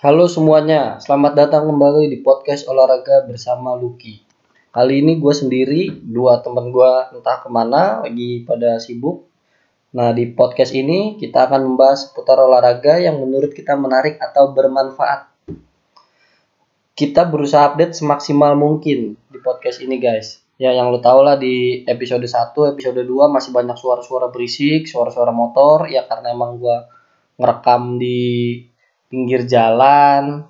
Halo 0.00 0.32
semuanya, 0.32 0.96
selamat 0.96 1.36
datang 1.36 1.68
kembali 1.68 2.08
di 2.08 2.24
podcast 2.24 2.64
olahraga 2.72 3.20
bersama 3.28 3.76
Lucky. 3.76 4.24
Kali 4.72 5.04
ini 5.04 5.20
gue 5.20 5.28
sendiri, 5.28 5.92
dua 5.92 6.40
teman 6.40 6.72
gue 6.72 6.92
entah 7.12 7.44
ke 7.44 7.52
mana, 7.52 8.00
lagi 8.00 8.40
pada 8.48 8.80
sibuk. 8.80 9.28
Nah 9.92 10.16
di 10.16 10.24
podcast 10.32 10.72
ini 10.72 11.20
kita 11.20 11.44
akan 11.44 11.68
membahas 11.68 12.08
seputar 12.08 12.40
olahraga 12.40 12.96
yang 12.96 13.20
menurut 13.20 13.52
kita 13.52 13.76
menarik 13.76 14.16
atau 14.16 14.56
bermanfaat. 14.56 15.28
Kita 16.96 17.28
berusaha 17.28 17.68
update 17.68 17.92
semaksimal 17.92 18.56
mungkin 18.56 19.20
di 19.28 19.38
podcast 19.44 19.84
ini 19.84 20.00
guys. 20.00 20.40
Ya 20.56 20.72
yang 20.72 20.88
lo 20.88 21.04
tau 21.04 21.20
lah 21.20 21.36
di 21.36 21.84
episode 21.84 22.24
1, 22.24 22.56
episode 22.72 23.04
2 23.04 23.04
masih 23.28 23.52
banyak 23.52 23.76
suara-suara 23.76 24.32
berisik, 24.32 24.88
suara-suara 24.88 25.28
motor. 25.28 25.92
Ya 25.92 26.08
karena 26.08 26.32
emang 26.32 26.56
gue 26.56 26.88
ngerekam 27.36 28.00
di 28.00 28.20
pinggir 29.10 29.44
jalan. 29.44 30.46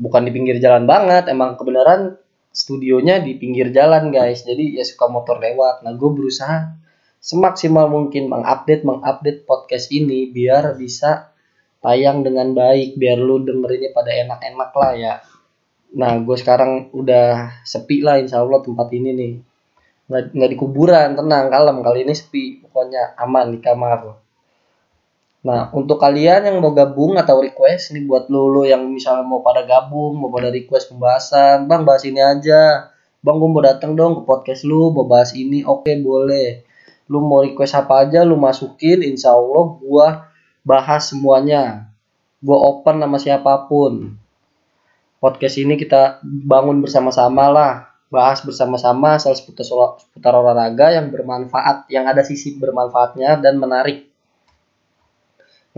Bukan 0.00 0.24
di 0.24 0.32
pinggir 0.32 0.56
jalan 0.58 0.88
banget 0.88 1.28
emang 1.28 1.60
kebenaran 1.60 2.16
studionya 2.50 3.20
di 3.20 3.36
pinggir 3.36 3.68
jalan 3.70 4.08
guys. 4.08 4.42
Jadi 4.48 4.80
ya 4.80 4.82
suka 4.82 5.06
motor 5.12 5.38
lewat. 5.38 5.84
Nah 5.84 5.92
gue 5.92 6.10
berusaha 6.10 6.72
semaksimal 7.20 7.86
mungkin 7.92 8.32
mengupdate 8.32 8.82
mengupdate 8.82 9.44
podcast 9.44 9.92
ini 9.92 10.32
biar 10.32 10.74
bisa 10.74 11.30
tayang 11.84 12.24
dengan 12.24 12.56
baik 12.56 12.96
biar 12.96 13.20
lu 13.20 13.44
dengerinnya 13.44 13.92
pada 13.92 14.10
enak-enak 14.10 14.70
lah 14.72 14.92
ya. 14.96 15.14
Nah 16.00 16.16
gue 16.24 16.36
sekarang 16.40 16.88
udah 16.96 17.60
sepi 17.68 18.00
lah 18.00 18.16
insya 18.16 18.40
Allah 18.40 18.64
tempat 18.64 18.88
ini 18.96 19.10
nih. 19.12 19.32
Nggak, 20.10 20.22
nggak 20.34 20.50
di 20.50 20.56
kuburan 20.58 21.08
tenang 21.14 21.52
kalem. 21.52 21.76
Kali 21.84 22.08
ini 22.08 22.14
sepi 22.16 22.64
pokoknya 22.64 23.20
aman 23.20 23.52
di 23.52 23.60
kamar 23.60 24.29
Nah, 25.40 25.72
untuk 25.72 25.96
kalian 25.96 26.44
yang 26.44 26.60
mau 26.60 26.76
gabung 26.76 27.16
atau 27.16 27.40
request 27.40 27.96
nih 27.96 28.04
buat 28.04 28.28
lo 28.28 28.60
yang 28.68 28.84
misalnya 28.92 29.24
mau 29.24 29.40
pada 29.40 29.64
gabung, 29.64 30.20
mau 30.20 30.28
pada 30.28 30.52
request 30.52 30.92
pembahasan, 30.92 31.64
Bang 31.64 31.88
bahas 31.88 32.04
ini 32.04 32.20
aja. 32.20 32.92
Bang 33.24 33.40
gue 33.40 33.48
mau 33.48 33.64
datang 33.64 33.96
dong 33.96 34.20
ke 34.20 34.22
podcast 34.28 34.68
lu, 34.68 34.92
mau 34.92 35.08
bahas 35.08 35.32
ini, 35.32 35.64
oke 35.64 35.88
okay, 35.88 35.96
boleh. 35.96 36.60
Lu 37.08 37.24
mau 37.24 37.40
request 37.40 37.72
apa 37.72 38.04
aja, 38.04 38.20
lu 38.20 38.36
masukin, 38.36 39.00
insya 39.00 39.32
Allah 39.32 39.64
gua 39.80 40.06
bahas 40.60 41.08
semuanya. 41.08 41.88
Gua 42.44 42.60
open 42.60 43.00
sama 43.00 43.16
siapa 43.16 43.64
pun. 43.64 44.20
Podcast 45.20 45.56
ini 45.56 45.76
kita 45.80 46.20
bangun 46.24 46.84
bersama-sama 46.84 47.48
lah, 47.48 47.72
bahas 48.12 48.44
bersama-sama 48.44 49.16
soal 49.16 49.36
seputar, 49.36 49.64
seputar 50.00 50.32
olahraga 50.36 50.92
yang 50.92 51.08
bermanfaat, 51.08 51.88
yang 51.88 52.08
ada 52.08 52.24
sisi 52.24 52.56
bermanfaatnya 52.60 53.40
dan 53.40 53.56
menarik 53.56 54.09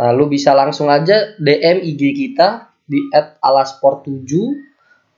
Nah, 0.02 0.10
lu 0.10 0.26
bisa 0.26 0.50
langsung 0.50 0.90
aja 0.90 1.38
DM 1.38 1.78
IG 1.94 2.26
kita 2.26 2.74
di 2.82 3.06
@alasport7 3.38 4.34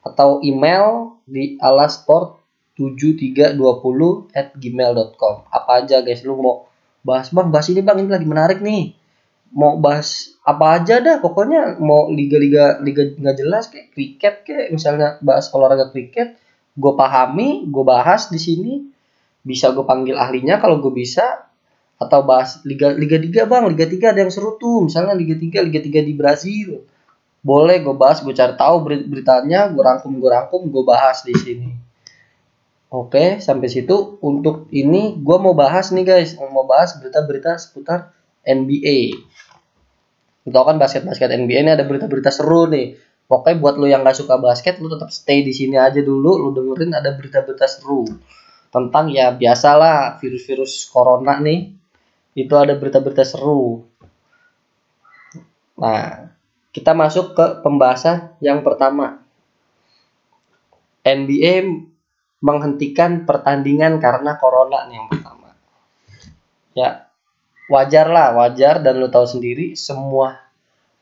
atau 0.04 0.44
email 0.44 1.16
di 1.24 1.56
alasport7320 1.56 4.28
at 4.36 4.52
gmail.com 4.52 5.48
apa 5.48 5.70
aja 5.80 6.04
guys 6.04 6.20
lu 6.28 6.36
mau 6.36 6.68
bahas 7.00 7.32
bang 7.32 7.48
bahas 7.48 7.72
ini 7.72 7.80
bang 7.80 8.04
ini 8.04 8.12
lagi 8.12 8.28
menarik 8.28 8.60
nih. 8.60 8.92
Mau 9.56 9.80
bahas 9.80 10.36
apa 10.44 10.76
aja 10.76 11.00
dah 11.00 11.16
pokoknya 11.16 11.80
mau 11.80 12.12
liga-liga 12.12 12.76
liga 12.84 13.08
nggak 13.08 13.36
jelas 13.40 13.72
kayak 13.72 13.88
kriket 13.96 14.44
kayak 14.44 14.68
misalnya 14.68 15.16
bahas 15.24 15.48
olahraga 15.56 15.96
kriket 15.96 16.36
gue 16.76 16.92
pahami 16.92 17.64
gue 17.72 17.84
bahas 17.88 18.28
di 18.28 18.36
sini. 18.36 18.84
Bisa 19.40 19.72
gue 19.72 19.88
panggil 19.88 20.20
ahlinya 20.20 20.60
kalau 20.60 20.84
gue 20.84 20.92
bisa 20.92 21.48
atau 22.06 22.20
bahas 22.22 22.60
liga 22.68 22.92
liga 22.92 23.16
tiga 23.16 23.48
bang. 23.48 23.64
Liga 23.72 23.86
tiga 23.88 24.06
ada 24.12 24.20
yang 24.20 24.32
seru 24.32 24.60
tuh. 24.60 24.86
Misalnya 24.86 25.16
liga 25.16 25.34
tiga 25.34 25.64
liga 25.64 25.80
tiga 25.80 26.00
di 26.04 26.12
Brazil. 26.12 26.84
Boleh 27.44 27.80
gue 27.84 27.92
bahas 27.96 28.24
gue 28.24 28.32
cari 28.32 28.56
tahu 28.56 28.76
beritanya 28.84 29.68
gue 29.68 29.82
rangkum 29.84 30.16
gue 30.16 30.30
rangkum 30.30 30.68
gue 30.68 30.84
bahas 30.84 31.24
di 31.24 31.34
sini. 31.36 31.70
Oke 32.92 33.40
sampai 33.40 33.68
situ. 33.72 34.20
Untuk 34.20 34.68
ini 34.72 35.16
gue 35.16 35.36
mau 35.40 35.56
bahas 35.56 35.92
nih 35.92 36.04
guys. 36.04 36.36
Mau 36.36 36.64
bahas 36.68 36.96
berita-berita 37.00 37.56
seputar 37.56 38.12
NBA 38.44 39.32
kita 40.44 40.60
kan 40.60 40.76
basket-basket 40.76 41.32
NBA 41.32 41.58
ini 41.64 41.72
ada 41.72 41.88
berita-berita 41.88 42.28
seru 42.28 42.68
nih. 42.68 43.00
Pokoknya 43.24 43.56
buat 43.56 43.74
lo 43.80 43.88
yang 43.88 44.04
gak 44.04 44.20
suka 44.20 44.36
basket 44.36 44.76
lo 44.76 44.92
tetap 44.92 45.08
stay 45.08 45.40
di 45.40 45.56
sini 45.56 45.80
aja 45.80 46.04
dulu. 46.04 46.36
Lo 46.36 46.48
dengerin 46.52 46.92
ada 46.92 47.16
berita-berita 47.16 47.64
seru 47.64 48.04
tentang 48.68 49.08
ya 49.08 49.32
biasalah 49.32 50.20
virus-virus 50.20 50.90
corona 50.92 51.40
nih 51.40 51.72
itu 52.34 52.54
ada 52.58 52.74
berita-berita 52.74 53.22
seru. 53.22 53.86
Nah, 55.78 56.34
kita 56.74 56.90
masuk 56.94 57.38
ke 57.38 57.46
pembahasan 57.62 58.34
yang 58.42 58.66
pertama. 58.66 59.22
NBA 61.06 61.86
menghentikan 62.42 63.24
pertandingan 63.24 64.02
karena 64.02 64.36
corona 64.36 64.90
nih 64.90 64.98
yang 64.98 65.08
pertama. 65.08 65.48
Ya, 66.74 67.06
wajar 67.70 68.10
lah, 68.10 68.34
wajar 68.34 68.82
dan 68.82 68.98
lo 68.98 69.08
tahu 69.08 69.24
sendiri 69.24 69.78
semua 69.78 70.42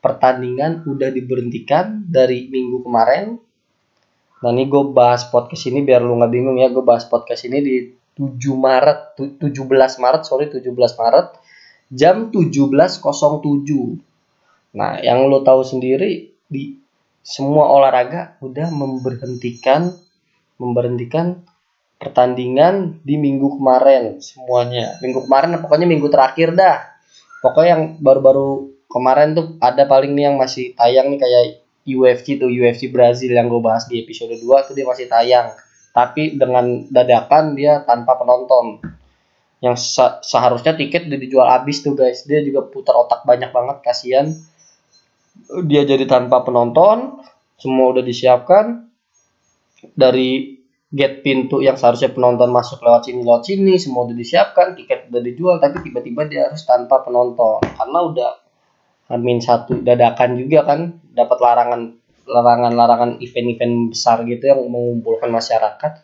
pertandingan 0.03 0.83
udah 0.85 1.09
diberhentikan 1.09 2.05
dari 2.05 2.51
minggu 2.51 2.83
kemarin. 2.83 3.39
Nah 4.43 4.51
ini 4.51 4.67
gue 4.67 4.83
bahas 4.91 5.23
podcast 5.31 5.71
ini 5.71 5.79
biar 5.81 6.03
lu 6.03 6.19
nggak 6.19 6.31
bingung 6.31 6.59
ya, 6.59 6.67
gue 6.67 6.83
bahas 6.83 7.07
podcast 7.07 7.47
ini 7.47 7.59
di 7.63 7.75
7 8.15 8.37
Maret 8.53 8.99
17 9.17 9.43
Maret 9.73 10.21
sorry 10.25 10.49
17 10.49 10.69
Maret 10.73 11.27
jam 11.93 12.29
17.07 12.29 13.01
nah 14.73 14.97
yang 15.01 15.29
lo 15.29 15.45
tahu 15.45 15.61
sendiri 15.61 16.33
di 16.49 16.77
semua 17.23 17.71
olahraga 17.71 18.35
udah 18.43 18.67
memberhentikan 18.69 19.95
memberhentikan 20.59 21.41
pertandingan 22.03 22.99
di 23.07 23.15
minggu 23.15 23.55
kemarin 23.55 24.19
semuanya. 24.19 24.99
Minggu 24.99 25.23
kemarin 25.23 25.55
pokoknya 25.63 25.87
minggu 25.87 26.11
terakhir 26.11 26.51
dah. 26.51 26.83
Pokoknya 27.39 27.79
yang 27.79 27.83
baru-baru 28.03 28.75
kemarin 28.91 29.31
tuh 29.31 29.55
ada 29.63 29.87
paling 29.87 30.11
nih 30.11 30.27
yang 30.27 30.35
masih 30.35 30.75
tayang 30.75 31.07
nih 31.15 31.19
kayak 31.23 31.43
UFC 31.87 32.39
tuh 32.39 32.51
UFC 32.51 32.91
Brazil 32.91 33.31
yang 33.31 33.47
gue 33.47 33.59
bahas 33.59 33.87
di 33.87 34.03
episode 34.03 34.35
2 34.35 34.67
tuh 34.67 34.75
dia 34.75 34.87
masih 34.87 35.07
tayang 35.07 35.51
tapi 35.93 36.35
dengan 36.35 36.89
dadakan 36.89 37.53
dia 37.53 37.85
tanpa 37.85 38.17
penonton. 38.17 38.81
Yang 39.63 39.95
se 39.95 40.05
seharusnya 40.27 40.75
tiket 40.75 41.07
udah 41.07 41.19
dijual 41.21 41.47
habis 41.47 41.85
tuh 41.85 41.95
guys. 41.95 42.25
Dia 42.25 42.43
juga 42.43 42.67
putar 42.67 42.97
otak 42.97 43.23
banyak 43.23 43.53
banget 43.53 43.77
kasihan. 43.85 44.27
Dia 45.63 45.85
jadi 45.85 46.03
tanpa 46.09 46.41
penonton 46.43 47.23
semua 47.55 47.93
udah 47.93 48.03
disiapkan. 48.03 48.89
Dari 49.93 50.59
gate 50.93 51.25
pintu 51.25 51.61
yang 51.61 51.77
seharusnya 51.77 52.13
penonton 52.13 52.53
masuk 52.53 52.81
lewat 52.85 53.09
sini 53.09 53.25
lewat 53.25 53.43
sini 53.49 53.73
semua 53.81 54.05
udah 54.05 54.13
disiapkan 54.13 54.77
tiket 54.77 55.09
udah 55.09 55.21
dijual 55.25 55.57
tapi 55.57 55.81
tiba-tiba 55.81 56.29
dia 56.29 56.49
harus 56.49 56.65
tanpa 56.65 57.05
penonton. 57.05 57.61
Karena 57.63 57.99
udah 58.01 58.31
amin 59.13 59.39
satu 59.39 59.79
dadakan 59.79 60.41
juga 60.41 60.65
kan 60.65 60.79
dapat 61.13 61.37
larangan 61.37 61.81
larangan-larangan 62.27 63.19
event-event 63.19 63.91
besar 63.91 64.23
gitu 64.27 64.43
yang 64.47 64.63
mengumpulkan 64.67 65.29
masyarakat 65.29 66.03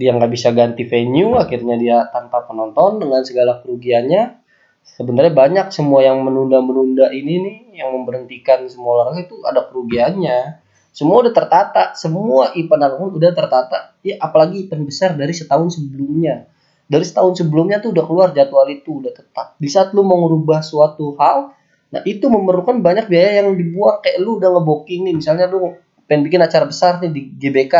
dia 0.00 0.16
nggak 0.16 0.32
bisa 0.32 0.48
ganti 0.56 0.88
venue 0.88 1.36
akhirnya 1.36 1.76
dia 1.76 2.08
tanpa 2.08 2.48
penonton 2.48 3.04
dengan 3.04 3.20
segala 3.20 3.60
kerugiannya. 3.60 4.40
Sebenarnya 4.80 5.36
banyak 5.36 5.66
semua 5.76 6.00
yang 6.00 6.24
menunda-menunda 6.24 7.12
ini 7.12 7.34
nih 7.44 7.84
yang 7.84 7.92
memberhentikan 7.92 8.64
semua 8.72 9.04
olahraga 9.04 9.28
itu 9.28 9.36
ada 9.44 9.68
kerugiannya. 9.68 10.64
Semua 10.96 11.20
udah 11.20 11.36
tertata 11.36 11.92
semua 11.92 12.56
event 12.56 12.80
apa 12.80 12.96
pun 12.96 13.12
udah 13.12 13.30
tertata. 13.36 13.92
Ya 14.00 14.16
apalagi 14.24 14.64
event 14.64 14.88
besar 14.88 15.12
dari 15.20 15.36
setahun 15.36 15.76
sebelumnya. 15.76 16.48
Dari 16.88 17.04
setahun 17.04 17.44
sebelumnya 17.44 17.84
tuh 17.84 17.92
udah 17.92 18.04
keluar 18.08 18.28
jadwal 18.32 18.66
itu 18.72 19.04
udah 19.04 19.12
tetap. 19.12 19.54
Di 19.60 19.68
saat 19.68 19.92
lu 19.92 20.00
mau 20.00 20.16
merubah 20.16 20.64
suatu 20.64 21.12
hal 21.20 21.52
Nah 21.90 22.00
itu 22.06 22.30
memerlukan 22.30 22.78
banyak 22.78 23.10
biaya 23.10 23.42
yang 23.42 23.58
dibuang. 23.58 23.98
Kayak 24.02 24.18
lu 24.22 24.38
udah 24.38 24.48
ngebooking 24.54 25.10
nih 25.10 25.14
misalnya 25.18 25.50
lu 25.50 25.74
pengen 26.06 26.26
bikin 26.26 26.40
acara 26.42 26.66
besar 26.66 27.02
nih 27.02 27.10
di 27.10 27.22
GBK. 27.34 27.74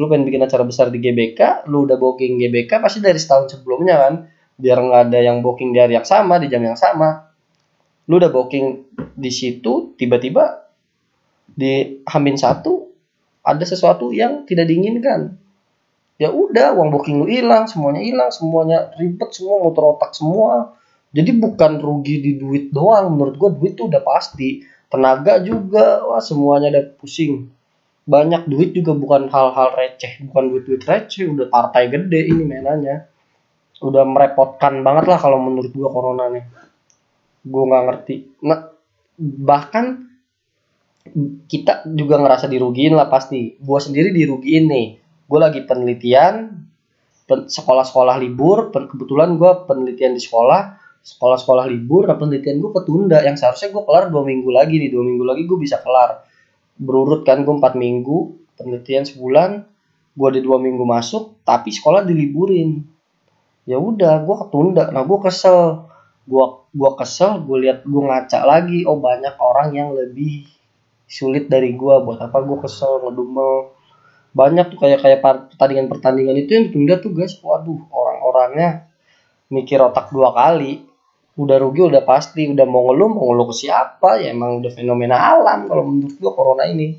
Lu 0.00 0.08
pengen 0.08 0.26
bikin 0.26 0.42
acara 0.42 0.64
besar 0.64 0.90
di 0.90 0.98
GBK 0.98 1.70
lu 1.70 1.86
udah 1.86 1.96
booking 2.00 2.40
GBK 2.40 2.82
pasti 2.82 2.98
dari 3.04 3.20
setahun 3.20 3.52
sebelumnya 3.56 3.96
kan. 4.00 4.14
Biar 4.58 4.78
nggak 4.80 5.00
ada 5.12 5.18
yang 5.22 5.38
booking 5.44 5.70
di 5.70 5.78
hari 5.78 5.94
yang 5.94 6.08
sama 6.08 6.40
di 6.40 6.50
jam 6.50 6.64
yang 6.64 6.74
sama. 6.74 7.30
Lu 8.08 8.16
udah 8.16 8.32
booking 8.32 8.96
di 9.14 9.30
situ 9.30 9.94
tiba-tiba 9.94 10.66
di 11.52 12.00
Hamin 12.08 12.40
satu 12.40 12.88
ada 13.44 13.64
sesuatu 13.64 14.10
yang 14.10 14.48
tidak 14.48 14.66
diinginkan. 14.66 15.36
Ya 16.18 16.34
udah 16.34 16.74
uang 16.74 16.90
booking 16.90 17.22
lu 17.22 17.26
hilang 17.30 17.70
semuanya 17.70 18.02
hilang 18.02 18.34
semuanya 18.34 18.90
ribet 18.98 19.30
semua 19.30 19.62
motor 19.62 19.94
otak 19.94 20.16
semua 20.16 20.77
jadi 21.08 21.30
bukan 21.40 21.80
rugi 21.80 22.20
di 22.20 22.32
duit 22.36 22.68
doang 22.68 23.16
menurut 23.16 23.34
gue 23.40 23.50
duit 23.56 23.72
tuh 23.76 23.88
udah 23.88 24.04
pasti. 24.04 24.60
Tenaga 24.88 25.40
juga 25.40 26.04
wah 26.04 26.20
semuanya 26.20 26.72
udah 26.72 26.84
pusing. 27.00 27.48
Banyak 28.08 28.48
duit 28.48 28.72
juga 28.72 28.96
bukan 28.96 29.28
hal-hal 29.28 29.76
receh 29.76 30.24
bukan 30.28 30.44
duit-duit 30.52 30.80
receh 30.84 31.28
udah 31.28 31.48
partai 31.48 31.88
gede 31.88 32.28
ini 32.28 32.44
mainannya. 32.44 33.08
Udah 33.80 34.04
merepotkan 34.04 34.84
banget 34.84 35.08
lah 35.08 35.18
kalau 35.20 35.40
menurut 35.40 35.72
gue 35.72 35.88
corona 35.88 36.28
nih. 36.28 36.44
Gue 37.44 37.62
nggak 37.68 37.84
ngerti. 37.88 38.14
Nah 38.44 38.68
bahkan 39.16 40.08
kita 41.48 41.88
juga 41.88 42.20
ngerasa 42.20 42.52
dirugiin 42.52 42.92
lah 42.92 43.08
pasti. 43.08 43.56
Gue 43.56 43.80
sendiri 43.80 44.12
dirugiin 44.12 44.68
nih. 44.68 44.88
Gue 45.24 45.40
lagi 45.40 45.64
penelitian 45.64 46.64
sekolah-sekolah 47.28 48.16
libur 48.24 48.72
kebetulan 48.72 49.36
gue 49.36 49.52
penelitian 49.68 50.16
di 50.16 50.22
sekolah 50.24 50.87
sekolah-sekolah 51.02 51.70
libur 51.70 52.04
nah 52.04 52.16
penelitian 52.20 52.60
gue 52.60 52.70
ketunda. 52.74 53.18
Yang 53.24 53.44
seharusnya 53.44 53.68
gue 53.72 53.82
kelar 53.84 54.04
dua 54.12 54.22
minggu 54.26 54.50
lagi 54.52 54.76
nih. 54.76 54.90
Dua 54.92 55.04
minggu 55.04 55.24
lagi 55.24 55.42
gue 55.48 55.58
bisa 55.58 55.80
kelar. 55.80 56.24
Berurut 56.78 57.26
kan 57.26 57.42
gue 57.42 57.54
empat 57.54 57.74
minggu 57.74 58.38
penelitian 58.58 59.06
sebulan 59.06 59.50
gue 60.18 60.26
ada 60.26 60.40
dua 60.42 60.58
minggu 60.58 60.82
masuk 60.82 61.38
tapi 61.46 61.70
sekolah 61.70 62.02
diliburin. 62.02 62.82
Ya 63.64 63.78
udah 63.78 64.26
gue 64.26 64.36
ketunda. 64.46 64.90
Nah 64.90 65.06
gue 65.06 65.18
kesel. 65.22 65.86
Gue 66.28 66.44
gue 66.74 66.90
kesel 66.98 67.42
gue 67.46 67.56
lihat 67.68 67.86
gue 67.86 68.02
ngaca 68.02 68.38
lagi. 68.44 68.84
Oh 68.84 68.98
banyak 68.98 69.34
orang 69.38 69.68
yang 69.74 69.94
lebih 69.94 70.44
sulit 71.08 71.48
dari 71.48 71.72
gue 71.72 71.94
buat 72.04 72.20
apa 72.20 72.42
gue 72.42 72.58
kesel 72.60 73.06
ngedumel? 73.06 73.72
Banyak 74.36 74.76
tuh 74.76 74.78
kayak 74.78 75.00
kayak 75.00 75.18
pertandingan 75.24 75.88
pertandingan 75.88 76.36
itu 76.36 76.50
yang 76.52 76.64
ditunda 76.68 76.94
tuh 77.00 77.12
guys. 77.16 77.38
Waduh 77.40 77.88
orang-orangnya 77.88 78.88
mikir 79.48 79.80
otak 79.80 80.12
dua 80.12 80.36
kali 80.36 80.87
udah 81.38 81.56
rugi 81.62 81.86
udah 81.86 82.02
pasti 82.02 82.50
udah 82.50 82.66
mau 82.66 82.90
ngeluh 82.90 83.14
mau 83.14 83.30
ngeluh 83.30 83.46
ke 83.54 83.62
siapa? 83.62 84.18
Ya 84.18 84.34
emang 84.34 84.58
udah 84.58 84.74
fenomena 84.74 85.14
alam 85.14 85.70
kalau 85.70 85.86
menurut 85.86 86.18
gua 86.18 86.34
corona 86.34 86.66
ini. 86.66 86.98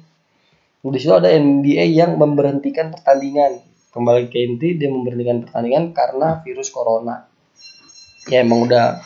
Di 0.80 0.96
situ 0.96 1.12
ada 1.12 1.28
NBA 1.28 1.92
yang 1.92 2.16
memberhentikan 2.16 2.96
pertandingan. 2.96 3.60
Kembali 3.92 4.32
ke 4.32 4.40
inti 4.40 4.80
dia 4.80 4.88
memberhentikan 4.88 5.44
pertandingan 5.44 5.92
karena 5.92 6.40
virus 6.40 6.72
corona. 6.72 7.28
Ya 8.32 8.48
emang 8.48 8.64
udah 8.64 9.04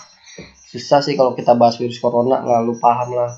susah 0.70 1.02
sih 1.02 1.18
kalau 1.18 1.34
kita 1.34 1.58
bahas 1.58 1.82
virus 1.82 1.98
corona 1.98 2.46
nggak 2.46 2.62
lu 2.62 2.78
paham 2.78 3.18
lah. 3.18 3.34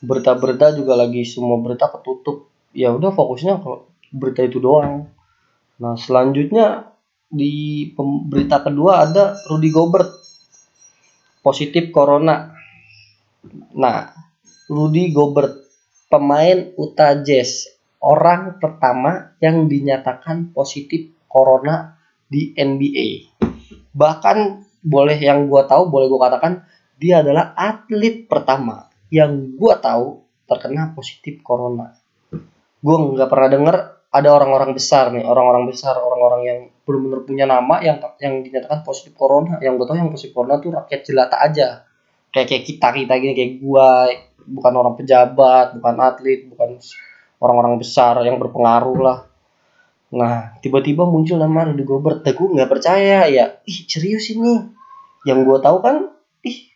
Berita-berita 0.00 0.72
juga 0.72 0.96
lagi 0.96 1.20
semua 1.28 1.60
berita 1.60 1.92
ketutup. 1.92 2.48
Ya 2.72 2.96
udah 2.96 3.12
fokusnya 3.12 3.60
kalau 3.60 3.92
berita 4.08 4.40
itu 4.40 4.56
doang. 4.56 5.12
Nah 5.76 6.00
selanjutnya 6.00 6.96
di 7.28 7.92
berita 8.24 8.64
kedua 8.64 9.04
ada 9.04 9.36
Rudy 9.52 9.68
Gobert 9.68 10.25
positif 11.46 11.94
corona. 11.94 12.50
Nah, 13.78 14.10
Rudy 14.66 15.14
Gobert, 15.14 15.62
pemain 16.10 16.74
Utah 16.74 17.22
Jazz, 17.22 17.70
orang 18.02 18.58
pertama 18.58 19.38
yang 19.38 19.70
dinyatakan 19.70 20.50
positif 20.50 21.14
corona 21.30 21.94
di 22.26 22.50
NBA. 22.50 23.38
Bahkan 23.94 24.38
boleh 24.82 25.18
yang 25.22 25.46
gue 25.46 25.62
tahu, 25.70 25.86
boleh 25.86 26.10
gue 26.10 26.18
katakan 26.18 26.66
dia 26.98 27.22
adalah 27.22 27.54
atlet 27.54 28.26
pertama 28.26 28.90
yang 29.14 29.54
gue 29.54 29.74
tahu 29.78 30.26
terkena 30.50 30.98
positif 30.98 31.46
corona. 31.46 31.94
Gue 32.82 32.96
nggak 32.98 33.30
pernah 33.30 33.48
denger 33.54 33.76
ada 34.16 34.32
orang-orang 34.32 34.72
besar 34.72 35.12
nih, 35.12 35.20
orang-orang 35.28 35.68
besar, 35.68 36.00
orang-orang 36.00 36.40
yang 36.48 36.58
benar-benar 36.88 37.20
punya 37.28 37.44
nama 37.44 37.76
yang 37.84 38.00
yang 38.16 38.40
dinyatakan 38.40 38.80
positif 38.80 39.12
corona. 39.12 39.60
Yang 39.60 39.84
gue 39.84 39.86
tahu 39.92 39.96
yang 40.00 40.08
positif 40.08 40.32
corona 40.32 40.56
tuh 40.56 40.72
rakyat 40.72 41.00
jelata 41.04 41.36
aja. 41.36 41.68
Kayak 42.32 42.46
kayak 42.48 42.64
kita 42.64 42.88
kita 42.96 43.14
gini 43.20 43.32
kayak 43.36 43.52
gue, 43.60 43.88
bukan 44.48 44.72
orang 44.72 44.94
pejabat, 44.96 45.76
bukan 45.76 45.94
atlet, 46.00 46.40
bukan 46.48 46.80
orang-orang 47.44 47.76
besar 47.76 48.16
yang 48.24 48.40
berpengaruh 48.40 48.98
lah. 49.04 49.18
Nah, 50.16 50.56
tiba-tiba 50.64 51.04
muncul 51.04 51.36
nama 51.36 51.68
Rudy 51.68 51.84
Gobert. 51.84 52.24
Dan 52.24 52.32
gue 52.32 52.48
nggak 52.56 52.70
percaya 52.72 53.28
ya. 53.28 53.60
Ih, 53.68 53.78
serius 53.84 54.32
ini. 54.32 54.64
Yang 55.28 55.38
gue 55.44 55.58
tahu 55.60 55.78
kan, 55.84 56.08
ih, 56.46 56.72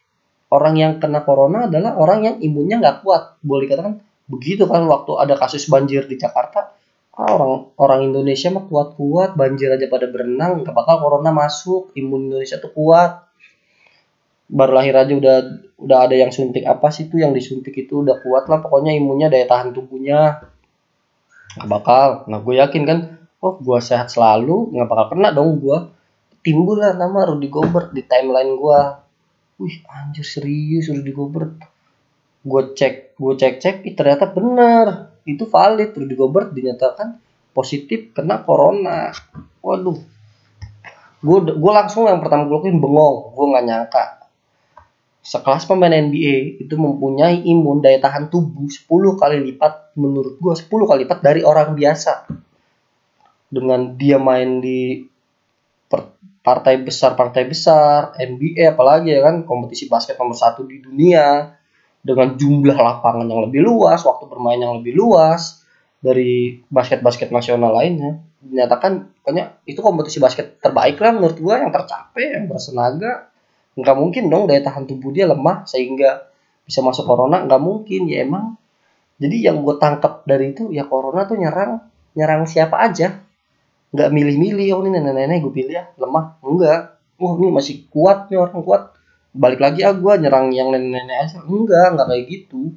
orang 0.53 0.75
yang 0.77 0.93
kena 1.01 1.25
corona 1.25 1.71
adalah 1.71 1.97
orang 1.97 2.21
yang 2.27 2.37
imunnya 2.43 2.83
nggak 2.83 2.97
kuat. 3.01 3.41
Boleh 3.41 3.65
katakan 3.71 4.05
begitu 4.31 4.63
kan 4.71 4.87
waktu 4.87 5.19
ada 5.19 5.35
kasus 5.35 5.67
banjir 5.67 6.07
di 6.07 6.15
Jakarta 6.15 6.80
ah, 7.17 7.31
orang 7.35 7.53
orang 7.75 8.01
Indonesia 8.13 8.49
mah 8.55 8.65
kuat-kuat 8.71 9.35
banjir 9.35 9.71
aja 9.73 9.87
pada 9.91 10.07
berenang 10.07 10.63
nggak 10.63 10.75
bakal 10.75 11.03
corona 11.03 11.31
masuk 11.35 11.91
imun 11.99 12.31
Indonesia 12.31 12.63
tuh 12.63 12.71
kuat. 12.71 13.27
Baru 14.51 14.75
lahir 14.75 14.99
aja 14.99 15.15
udah 15.15 15.37
udah 15.79 15.99
ada 16.11 16.15
yang 16.19 16.35
suntik 16.35 16.67
apa 16.67 16.91
sih 16.91 17.07
tuh 17.07 17.23
yang 17.23 17.31
disuntik 17.31 17.73
itu 17.75 18.03
udah 18.03 18.19
kuat 18.19 18.51
lah 18.51 18.59
pokoknya 18.59 18.95
imunnya 18.95 19.31
daya 19.31 19.47
tahan 19.47 19.75
tubuhnya. 19.75 20.43
Nggak 21.59 21.69
bakal. 21.71 22.09
Nah 22.31 22.39
gue 22.43 22.55
yakin 22.59 22.83
kan 22.87 22.99
oh 23.43 23.59
gue 23.59 23.79
sehat 23.83 24.11
selalu 24.11 24.75
nggak 24.75 24.89
bakal 24.91 25.07
kena 25.17 25.33
dong 25.33 25.59
gue 25.63 25.79
timbul 26.45 26.81
lah 26.81 26.97
nama 26.97 27.25
Rudy 27.31 27.49
Gobert 27.49 27.93
di 27.93 28.05
timeline 28.05 28.57
gue 28.57 28.81
wih 29.61 29.77
anjir 29.87 30.27
serius 30.27 30.91
Rudy 30.91 31.13
Gobert. 31.15 31.55
Gue 32.41 32.63
cek 32.75 33.19
gue 33.19 33.35
cek 33.37 33.55
cek 33.61 33.77
ternyata 33.95 34.31
bener 34.31 35.10
itu 35.25 35.45
valid 35.49 35.93
Rudy 35.93 36.15
Gobert 36.17 36.53
dinyatakan 36.53 37.21
positif 37.53 38.15
kena 38.17 38.43
corona. 38.43 39.13
Waduh. 39.61 39.99
Gue 41.21 41.39
gue 41.45 41.73
langsung 41.73 42.09
yang 42.09 42.25
pertama 42.25 42.49
gue 42.49 42.57
lakuin 42.57 42.81
bengong. 42.81 43.37
Gue 43.37 43.47
nggak 43.53 43.65
nyangka. 43.67 44.05
Sekelas 45.21 45.69
pemain 45.69 45.93
NBA 45.93 46.65
itu 46.65 46.75
mempunyai 46.81 47.45
imun 47.45 47.85
daya 47.85 48.01
tahan 48.01 48.33
tubuh 48.33 48.65
10 48.65 48.89
kali 49.21 49.37
lipat 49.53 49.93
menurut 50.01 50.41
gue 50.41 50.55
10 50.57 50.65
kali 50.67 51.05
lipat 51.05 51.19
dari 51.21 51.45
orang 51.45 51.77
biasa. 51.77 52.25
Dengan 53.53 53.99
dia 54.01 54.17
main 54.17 54.65
di 54.65 55.05
partai 56.41 56.81
besar 56.81 57.21
partai 57.21 57.45
besar 57.45 58.17
NBA 58.17 58.73
apalagi 58.73 59.13
ya 59.13 59.21
kan 59.21 59.45
kompetisi 59.45 59.93
basket 59.93 60.17
nomor 60.17 60.33
satu 60.33 60.65
di 60.65 60.81
dunia 60.81 61.60
dengan 62.01 62.35
jumlah 62.37 62.77
lapangan 62.77 63.29
yang 63.29 63.45
lebih 63.45 63.61
luas, 63.65 64.01
waktu 64.05 64.25
bermain 64.27 64.61
yang 64.61 64.81
lebih 64.81 64.97
luas 64.97 65.61
dari 66.01 66.61
basket-basket 66.73 67.29
nasional 67.29 67.77
lainnya. 67.77 68.21
Dinyatakan 68.41 69.21
pokoknya 69.21 69.61
itu 69.69 69.81
kompetisi 69.85 70.17
basket 70.17 70.57
terbaik 70.65 70.97
lah 70.97 71.13
menurut 71.13 71.37
gua 71.37 71.61
yang 71.61 71.73
tercapai, 71.73 72.41
yang 72.41 72.49
bersenaga. 72.49 73.29
Nggak 73.77 73.97
mungkin 73.97 74.33
dong 74.33 74.49
daya 74.49 74.65
tahan 74.65 74.89
tubuh 74.89 75.13
dia 75.13 75.29
lemah 75.29 75.69
sehingga 75.69 76.33
bisa 76.65 76.81
masuk 76.81 77.05
corona, 77.05 77.45
nggak 77.45 77.61
mungkin 77.61 78.09
ya 78.09 78.25
emang. 78.25 78.57
Jadi 79.21 79.37
yang 79.45 79.61
gue 79.61 79.77
tangkap 79.77 80.25
dari 80.25 80.57
itu 80.57 80.73
ya 80.73 80.89
corona 80.89 81.29
tuh 81.29 81.37
nyerang 81.37 81.85
nyerang 82.17 82.49
siapa 82.49 82.81
aja. 82.81 83.21
Nggak 83.93 84.09
milih-milih, 84.17 84.67
oh 84.73 84.81
ini 84.87 84.97
nenek-nenek 84.97 85.45
gue 85.45 85.53
pilih 85.53 85.75
ya 85.77 85.85
lemah. 86.01 86.41
Enggak. 86.41 86.81
Oh 87.21 87.37
ini 87.37 87.53
masih 87.53 87.85
kuat 87.93 88.33
nih 88.33 88.41
orang 88.41 88.65
kuat 88.65 88.97
balik 89.31 89.63
lagi 89.63 89.87
ah 89.87 89.95
gue 89.95 90.13
nyerang 90.19 90.51
yang 90.51 90.75
nenek-nenek 90.75 91.19
aja. 91.31 91.39
Enggak 91.47 91.87
enggak 91.95 92.07
kayak 92.11 92.25
gitu. 92.27 92.75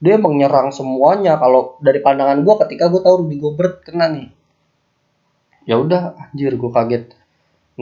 Dia 0.00 0.20
emang 0.20 0.36
nyerang 0.36 0.68
semuanya. 0.72 1.40
Kalau 1.40 1.80
dari 1.80 2.00
pandangan 2.04 2.44
gue 2.44 2.54
ketika 2.66 2.92
gue 2.92 3.00
tahu 3.00 3.24
Rudy 3.24 3.36
Gobert 3.40 3.84
kena 3.84 4.12
nih 4.12 4.28
ya 5.66 5.82
udah 5.82 6.14
anjir 6.30 6.54
gue 6.54 6.70
kaget. 6.70 7.04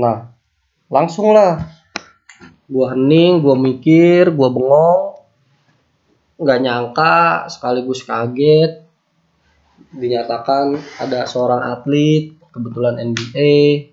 Nah 0.01 0.33
langsung 0.89 1.37
lah. 1.37 1.61
Gue 2.65 2.87
hening 2.97 3.45
gue 3.45 3.57
mikir 3.61 4.33
gue 4.33 4.49
bengong. 4.49 5.21
Nggak 6.41 6.61
nyangka 6.65 7.17
sekaligus 7.53 8.03
kaget. 8.09 8.83
Dinyatakan 9.95 10.75
ada 10.99 11.29
seorang 11.29 11.63
atlet 11.63 12.35
kebetulan 12.51 12.99
NBA 12.99 13.93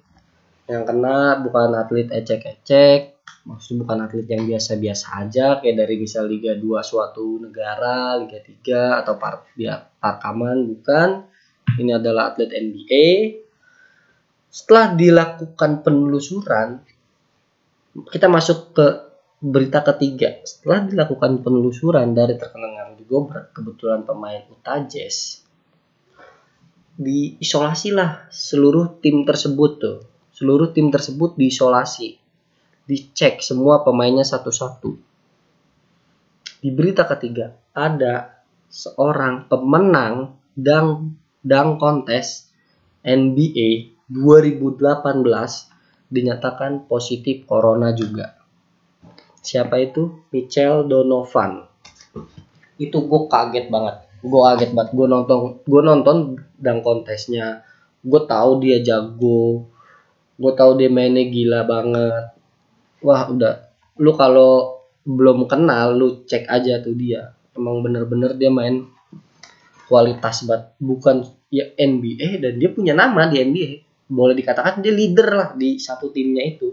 yang 0.71 0.87
kena 0.87 1.41
bukan 1.43 1.75
atlet 1.75 2.07
ecek-ecek 2.09 3.10
maksudnya 3.41 3.85
bukan 3.85 3.97
atlet 4.05 4.27
yang 4.29 4.45
biasa-biasa 4.45 5.05
aja 5.25 5.45
kayak 5.57 5.75
dari 5.81 5.95
misal 5.97 6.29
Liga 6.29 6.53
2 6.53 6.61
suatu 6.85 7.41
negara, 7.41 8.17
Liga 8.21 8.37
3 8.37 9.01
atau 9.01 9.13
part 9.17 9.49
ya, 9.57 9.81
Parkaman 9.81 10.69
bukan. 10.69 11.09
Ini 11.71 11.97
adalah 11.97 12.33
atlet 12.35 12.51
NBA. 12.51 13.07
Setelah 14.51 14.93
dilakukan 14.93 15.81
penelusuran, 15.81 16.83
kita 18.11 18.27
masuk 18.27 18.75
ke 18.75 18.87
berita 19.41 19.81
ketiga. 19.81 20.43
Setelah 20.43 20.85
dilakukan 20.85 21.41
penelusuran 21.41 22.11
dari 22.11 22.35
terkenal 22.37 22.93
di 22.99 23.07
Gobert, 23.07 23.55
kebetulan 23.55 24.03
pemain 24.03 24.43
Utah 24.51 24.83
Jazz, 24.85 25.41
diisolasilah 26.99 28.29
seluruh 28.29 29.01
tim 29.01 29.23
tersebut 29.25 29.71
tuh. 29.79 29.99
Seluruh 30.35 30.75
tim 30.75 30.91
tersebut 30.91 31.39
diisolasi 31.39 32.20
dicek 32.85 33.39
semua 33.39 33.85
pemainnya 33.85 34.25
satu-satu. 34.25 34.97
Di 36.61 36.69
berita 36.69 37.05
ketiga, 37.09 37.53
ada 37.73 38.45
seorang 38.69 39.49
pemenang 39.49 40.37
dang 40.53 41.17
dang 41.41 41.81
kontes 41.81 42.53
NBA 43.01 43.97
2018 44.11 45.25
dinyatakan 46.11 46.85
positif 46.85 47.49
corona 47.49 47.95
juga. 47.97 48.37
Siapa 49.41 49.81
itu? 49.81 50.27
Michelle 50.29 50.85
Donovan. 50.85 51.65
Itu 52.77 53.09
gue 53.09 53.21
kaget 53.25 53.73
banget. 53.73 54.05
Gue 54.21 54.41
kaget 54.45 54.71
banget. 54.77 54.91
Gue 54.93 55.07
nonton, 55.09 55.37
gue 55.65 55.81
nonton 55.81 56.17
dang 56.61 56.85
kontesnya. 56.85 57.65
Gue 58.05 58.21
tahu 58.29 58.61
dia 58.61 58.77
jago. 58.85 59.65
Gue 60.37 60.51
tahu 60.53 60.77
dia 60.77 60.93
mainnya 60.93 61.25
gila 61.25 61.65
banget 61.65 62.40
wah 63.01 63.27
udah. 63.29 63.53
Lu 64.01 64.13
kalau 64.15 64.81
belum 65.01 65.49
kenal 65.49 65.97
lu 65.97 66.23
cek 66.25 66.45
aja 66.47 66.79
tuh 66.81 66.93
dia. 66.93 67.33
Emang 67.57 67.81
bener-bener 67.81 68.37
dia 68.37 68.47
main 68.53 68.87
kualitas 69.91 70.47
banget 70.47 70.71
bukan 70.79 71.27
ya 71.51 71.67
NBA 71.75 72.39
dan 72.39 72.53
dia 72.55 72.69
punya 72.71 72.95
nama 72.95 73.27
di 73.27 73.43
NBA 73.43 73.71
boleh 74.07 74.35
dikatakan 74.35 74.79
dia 74.79 74.95
leader 74.95 75.27
lah 75.35 75.49
di 75.57 75.75
satu 75.75 76.11
timnya 76.15 76.43
itu. 76.47 76.69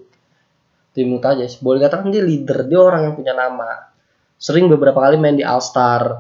Tim 0.95 1.15
Utah 1.15 1.35
boleh 1.63 1.79
dikatakan 1.83 2.11
dia 2.11 2.23
leader 2.23 2.67
dia 2.67 2.79
orang 2.79 3.11
yang 3.11 3.15
punya 3.19 3.35
nama. 3.35 3.91
Sering 4.39 4.71
beberapa 4.71 5.03
kali 5.03 5.19
main 5.19 5.35
di 5.35 5.43
All 5.43 5.63
Star 5.63 6.15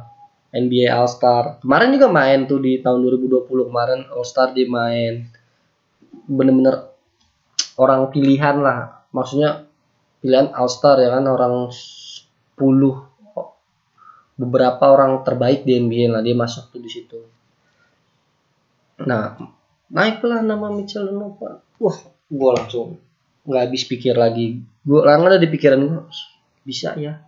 NBA 0.48 0.88
All 0.88 1.10
Star 1.10 1.60
kemarin 1.60 1.92
juga 1.92 2.08
main 2.08 2.48
tuh 2.48 2.58
di 2.58 2.80
tahun 2.80 3.04
2020 3.04 3.46
kemarin 3.46 4.00
All 4.10 4.24
Star 4.24 4.56
dia 4.56 4.64
main. 4.64 5.28
Bener-bener 6.24 6.88
orang 7.78 8.08
pilihan 8.10 8.58
lah. 8.58 9.06
Maksudnya 9.12 9.67
pilihan 10.20 10.50
All 10.54 10.70
Star 10.70 10.98
ya 10.98 11.14
kan 11.14 11.24
orang 11.26 11.70
10 11.70 12.58
beberapa 14.38 14.84
orang 14.94 15.26
terbaik 15.26 15.66
di 15.66 15.78
NBA 15.82 16.14
lah 16.14 16.22
dia 16.22 16.38
masuk 16.38 16.70
tuh 16.70 16.80
di 16.82 16.90
situ. 16.90 17.18
Nah 19.02 19.34
naiklah 19.90 20.46
nama 20.46 20.70
Mitchell 20.70 21.10
Donovan. 21.10 21.58
Wah, 21.82 21.98
gue 22.30 22.50
langsung 22.54 22.98
nggak 23.48 23.62
habis 23.66 23.82
pikir 23.88 24.14
lagi. 24.14 24.62
Gue 24.86 25.00
langsung 25.02 25.28
ada 25.34 25.40
di 25.42 25.48
pikiran 25.50 25.80
gue 25.82 26.02
bisa 26.62 26.94
ya, 27.00 27.18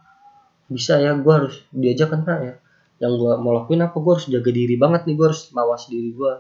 bisa 0.70 1.00
ya 1.00 1.16
gue 1.16 1.32
harus 1.32 1.66
diajak 1.74 2.14
kena 2.14 2.34
ya. 2.42 2.54
Yang 3.00 3.12
gue 3.16 3.32
mau 3.40 3.56
lakuin 3.56 3.82
apa? 3.82 3.96
Gue 3.96 4.12
harus 4.18 4.28
jaga 4.28 4.50
diri 4.52 4.76
banget 4.78 5.08
nih. 5.08 5.14
Gue 5.18 5.26
harus 5.32 5.50
mawas 5.50 5.88
diri 5.90 6.14
gue 6.14 6.32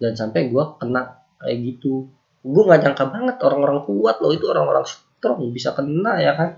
dan 0.00 0.12
sampai 0.16 0.52
gue 0.52 0.64
kena 0.76 1.16
kayak 1.40 1.58
gitu. 1.64 2.10
Gue 2.44 2.62
nggak 2.66 2.80
nyangka 2.84 3.04
banget 3.08 3.36
orang-orang 3.40 3.84
kuat 3.88 4.16
loh 4.20 4.32
itu 4.32 4.48
orang-orang 4.48 4.84
strong 5.20 5.52
bisa 5.52 5.76
kena 5.76 6.16
ya 6.16 6.32
kan 6.32 6.50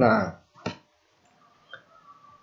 Nah, 0.00 0.32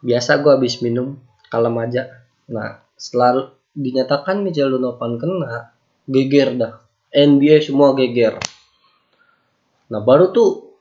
biasa 0.06 0.46
gue 0.46 0.52
habis 0.54 0.78
minum 0.86 1.18
kalem 1.50 1.74
aja. 1.82 2.22
Nah, 2.54 2.86
setelah 2.94 3.50
dinyatakan 3.74 4.46
Michel 4.46 4.78
Donovan 4.78 5.18
kena, 5.18 5.74
geger 6.06 6.54
dah. 6.54 6.78
NBA 7.10 7.66
semua 7.66 7.98
geger. 7.98 8.38
Nah, 9.90 10.06
baru 10.06 10.30
tuh 10.30 10.78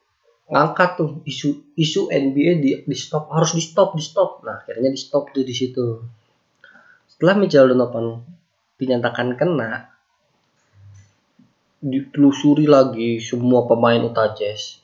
ngangkat 0.53 0.91
tuh 1.01 1.11
isu 1.25 1.75
isu 1.81 2.13
NBA 2.13 2.53
di, 2.61 2.71
di 2.85 2.97
stop 2.97 3.33
harus 3.33 3.57
di 3.57 3.65
stop 3.65 3.97
di 3.97 4.05
stop. 4.05 4.45
Nah, 4.45 4.61
akhirnya 4.61 4.93
di 4.93 5.01
stop 5.01 5.33
tuh 5.33 5.49
di 5.49 5.57
situ. 5.57 6.05
Setelah 7.09 7.41
Michel 7.41 7.73
Donovan 7.73 8.21
dinyatakan 8.77 9.37
kena, 9.37 9.97
ditelusuri 11.81 12.65
lagi 12.65 13.21
semua 13.21 13.69
pemain 13.69 14.01
Utah 14.01 14.33
Jazz 14.33 14.81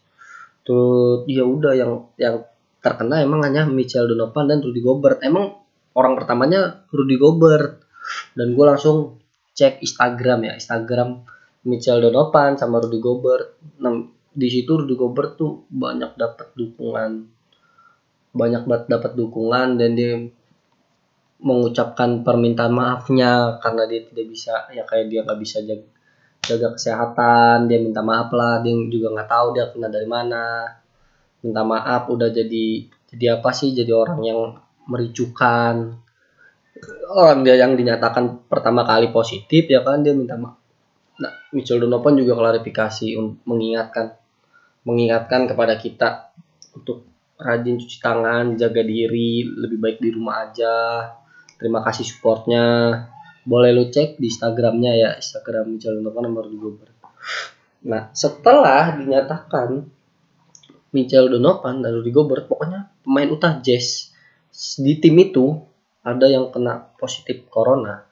Tuh 0.63 1.27
ya 1.27 1.43
udah 1.43 1.75
yang 1.75 2.07
yang 2.15 2.47
terkena 2.79 3.19
emang 3.19 3.43
hanya 3.43 3.67
Michel 3.67 4.07
Donovan 4.07 4.47
dan 4.47 4.59
Rudy 4.63 4.79
Gobert. 4.79 5.19
Emang 5.19 5.59
orang 5.99 6.15
pertamanya 6.15 6.87
Rudy 6.95 7.19
Gobert 7.19 7.83
dan 8.39 8.55
gue 8.55 8.65
langsung 8.67 9.19
cek 9.59 9.83
Instagram 9.83 10.47
ya 10.47 10.53
Instagram 10.55 11.27
Michel 11.67 11.99
Donovan 11.99 12.55
sama 12.55 12.79
Rudy 12.79 13.03
Gobert. 13.03 13.59
Nah, 13.83 14.07
di 14.31 14.47
situ 14.47 14.79
Rudy 14.79 14.95
Gobert 14.95 15.35
tuh 15.35 15.67
banyak 15.67 16.15
dapat 16.15 16.55
dukungan 16.55 17.43
banyak 18.33 18.65
banget 18.65 18.85
dapat 18.89 19.13
dukungan 19.13 19.77
dan 19.77 19.91
dia 19.93 20.17
mengucapkan 21.43 22.23
permintaan 22.23 22.71
maafnya 22.71 23.59
karena 23.59 23.83
dia 23.91 24.07
tidak 24.07 24.27
bisa 24.31 24.55
ya 24.71 24.87
kayak 24.87 25.11
dia 25.11 25.21
nggak 25.27 25.41
bisa 25.43 25.59
jaga 25.67 25.87
jaga 26.43 26.75
kesehatan 26.75 27.71
dia 27.71 27.79
minta 27.79 28.03
maaf 28.03 28.31
lah 28.35 28.63
dia 28.63 28.75
juga 28.91 29.15
nggak 29.15 29.29
tahu 29.31 29.47
dia 29.55 29.65
kena 29.75 29.89
dari 29.91 30.09
mana. 30.09 30.47
Minta 31.43 31.63
maaf 31.67 32.07
udah 32.07 32.31
jadi 32.31 32.67
jadi 33.11 33.39
apa 33.39 33.51
sih? 33.51 33.75
Jadi 33.75 33.91
orang 33.91 34.21
yang 34.23 34.41
mericukan. 34.87 35.99
Orang 37.13 37.45
dia 37.45 37.59
yang 37.59 37.77
dinyatakan 37.77 38.49
pertama 38.49 38.87
kali 38.87 39.11
positif 39.11 39.67
ya 39.67 39.83
kan? 39.83 40.07
Dia 40.07 40.15
minta 40.15 40.39
maaf 40.39 40.63
nah 41.23 41.33
Mitchell 41.55 41.79
Donovan 41.79 42.19
juga 42.19 42.35
klarifikasi 42.35 43.15
mengingatkan 43.47 44.17
mengingatkan 44.83 45.47
kepada 45.47 45.79
kita 45.79 46.35
untuk 46.75 47.07
rajin 47.39 47.79
cuci 47.79 47.99
tangan 48.03 48.59
jaga 48.59 48.83
diri 48.83 49.47
lebih 49.47 49.79
baik 49.79 49.99
di 50.03 50.11
rumah 50.11 50.51
aja 50.51 50.75
terima 51.62 51.87
kasih 51.87 52.02
supportnya. 52.02 52.64
Boleh 53.47 53.71
lu 53.71 53.87
cek 53.87 54.19
di 54.19 54.26
Instagramnya 54.26 54.92
ya 54.99 55.11
Instagram 55.19 55.78
Michel 55.78 55.99
Donovan 55.99 56.31
nomor 56.31 56.47
Gobert 56.50 57.02
nah 57.83 58.14
setelah 58.14 58.95
dinyatakan 58.95 59.90
Michel 60.95 61.26
Donovan 61.33 61.83
dan 61.83 61.90
Rudy 61.99 62.12
Gobert 62.14 62.47
pokoknya 62.47 62.92
pemain 63.02 63.26
utah 63.26 63.59
Jazz 63.59 64.12
di 64.78 65.00
tim 65.00 65.16
itu 65.19 65.57
ada 66.04 66.28
yang 66.28 66.52
kena 66.52 66.92
positif 67.00 67.49
corona. 67.49 68.04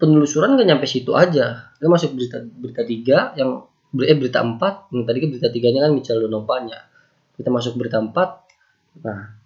Penelusuran 0.00 0.58
gak 0.58 0.66
nyampe 0.66 0.88
situ 0.90 1.14
aja. 1.14 1.70
Dia 1.78 1.86
masuk 1.86 2.18
berita 2.18 2.42
berita 2.42 2.82
tiga 2.82 3.18
yang 3.38 3.70
eh, 4.02 4.16
berita 4.18 4.42
empat. 4.42 4.90
Yang 4.90 5.02
tadi 5.06 5.18
kan 5.22 5.28
berita 5.30 5.48
tiganya 5.54 5.80
kan 5.86 5.92
Michel 5.94 6.18
Donovan 6.26 6.74
ya 6.74 6.80
kita 7.38 7.48
masuk 7.54 7.78
berita 7.78 8.02
empat. 8.02 8.42
Nah 9.06 9.38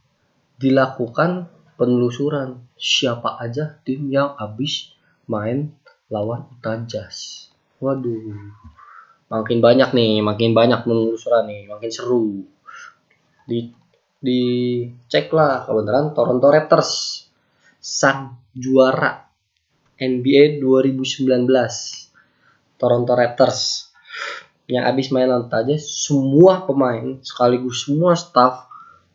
dilakukan 0.57 1.53
penelusuran 1.77 2.61
siapa 2.77 3.37
aja 3.41 3.77
tim 3.85 4.09
yang 4.09 4.35
habis 4.37 4.93
main 5.29 5.73
lawan 6.09 6.49
Utah 6.57 6.81
Jazz. 6.89 7.49
Waduh, 7.79 8.57
makin 9.29 9.59
banyak 9.61 9.93
nih, 9.93 10.25
makin 10.25 10.57
banyak 10.57 10.83
penelusuran 10.83 11.45
nih, 11.47 11.63
makin 11.69 11.91
seru. 11.93 12.49
Di 13.45 13.71
di 14.17 14.41
cek 15.07 15.29
lah 15.37 15.69
kebenaran 15.69 16.17
Toronto 16.17 16.49
Raptors 16.49 17.23
sang 17.79 18.41
juara 18.57 19.29
NBA 20.01 20.59
2019 20.59 21.47
Toronto 22.81 23.13
Raptors 23.15 23.93
yang 24.67 24.83
habis 24.83 25.15
main 25.15 25.31
lawan 25.31 25.47
Jazz 25.47 25.79
semua 25.79 26.67
pemain 26.67 27.23
sekaligus 27.23 27.87
semua 27.87 28.19
staff 28.19 28.67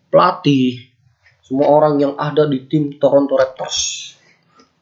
pelatih 0.08 0.91
semua 1.52 1.68
orang 1.68 2.00
yang 2.00 2.16
ada 2.16 2.48
di 2.48 2.64
tim 2.64 2.96
Toronto 2.96 3.36
Raptors 3.36 4.16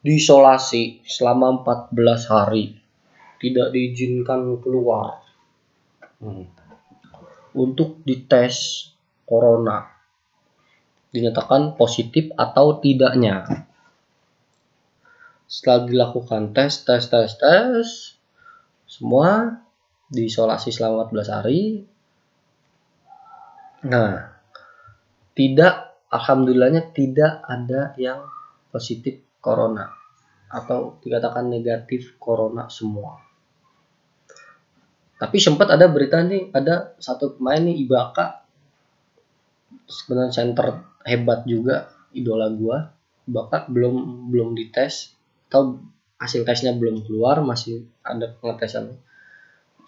diisolasi 0.06 1.02
selama 1.02 1.66
14 1.66 2.30
hari. 2.30 2.78
Tidak 3.42 3.74
diizinkan 3.74 4.62
keluar. 4.62 5.26
Hmm. 6.22 6.46
untuk 7.58 8.06
dites 8.06 8.92
corona. 9.26 9.90
Dinyatakan 11.10 11.74
positif 11.74 12.30
atau 12.38 12.78
tidaknya. 12.78 13.66
Setelah 15.50 15.90
dilakukan 15.90 16.54
tes 16.54 16.86
tes 16.86 17.02
tes 17.10 17.34
tes 17.34 18.14
semua 18.86 19.58
diisolasi 20.14 20.70
selama 20.70 21.10
14 21.10 21.34
hari. 21.34 21.62
Nah 23.90 24.38
tidak 25.34 25.89
alhamdulillahnya 26.10 26.90
tidak 26.94 27.46
ada 27.46 27.94
yang 27.98 28.26
positif 28.74 29.22
corona 29.42 29.90
atau 30.50 30.98
dikatakan 31.02 31.46
negatif 31.46 32.18
corona 32.18 32.66
semua. 32.70 33.22
Tapi 35.20 35.38
sempat 35.38 35.70
ada 35.70 35.86
berita 35.92 36.24
nih, 36.24 36.50
ada 36.56 36.96
satu 36.98 37.38
pemain 37.38 37.60
nih 37.60 37.86
Ibaka 37.86 38.48
sebenarnya 39.86 40.32
center 40.32 40.68
hebat 41.04 41.44
juga 41.46 41.92
idola 42.16 42.50
gua. 42.50 42.90
Ibaka 43.30 43.70
belum 43.70 44.30
belum 44.34 44.58
dites 44.58 45.14
atau 45.52 45.82
hasil 46.18 46.48
tesnya 46.48 46.74
belum 46.74 47.06
keluar, 47.06 47.44
masih 47.46 47.86
ada 48.02 48.32
pengetesan 48.40 48.96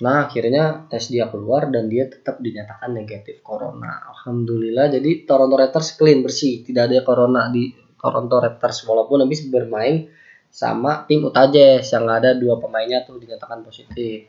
Nah 0.02 0.26
akhirnya 0.26 0.90
tes 0.90 1.14
dia 1.14 1.30
keluar 1.30 1.70
dan 1.70 1.86
dia 1.86 2.10
tetap 2.10 2.42
dinyatakan 2.42 2.90
negatif 2.90 3.46
corona. 3.46 4.02
Alhamdulillah 4.10 4.90
jadi 4.90 5.30
Toronto 5.30 5.54
Raptors 5.54 5.94
clean 5.94 6.26
bersih, 6.26 6.66
tidak 6.66 6.90
ada 6.90 7.06
corona 7.06 7.54
di 7.54 7.70
Toronto 8.02 8.42
Raptors 8.42 8.82
walaupun 8.90 9.22
habis 9.22 9.46
bermain 9.46 10.10
sama 10.50 11.06
tim 11.06 11.22
Utah 11.22 11.48
Jazz 11.48 11.94
yang 11.94 12.10
ada 12.10 12.34
dua 12.34 12.58
pemainnya 12.58 13.06
tuh 13.06 13.22
dinyatakan 13.22 13.62
positif. 13.62 14.26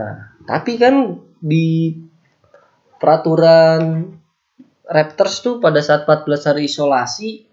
Nah 0.00 0.40
tapi 0.48 0.80
kan 0.80 1.20
di 1.38 1.92
peraturan 2.96 4.16
Raptors 4.88 5.44
tuh 5.44 5.60
pada 5.60 5.84
saat 5.84 6.08
14 6.08 6.48
hari 6.48 6.64
isolasi 6.64 7.44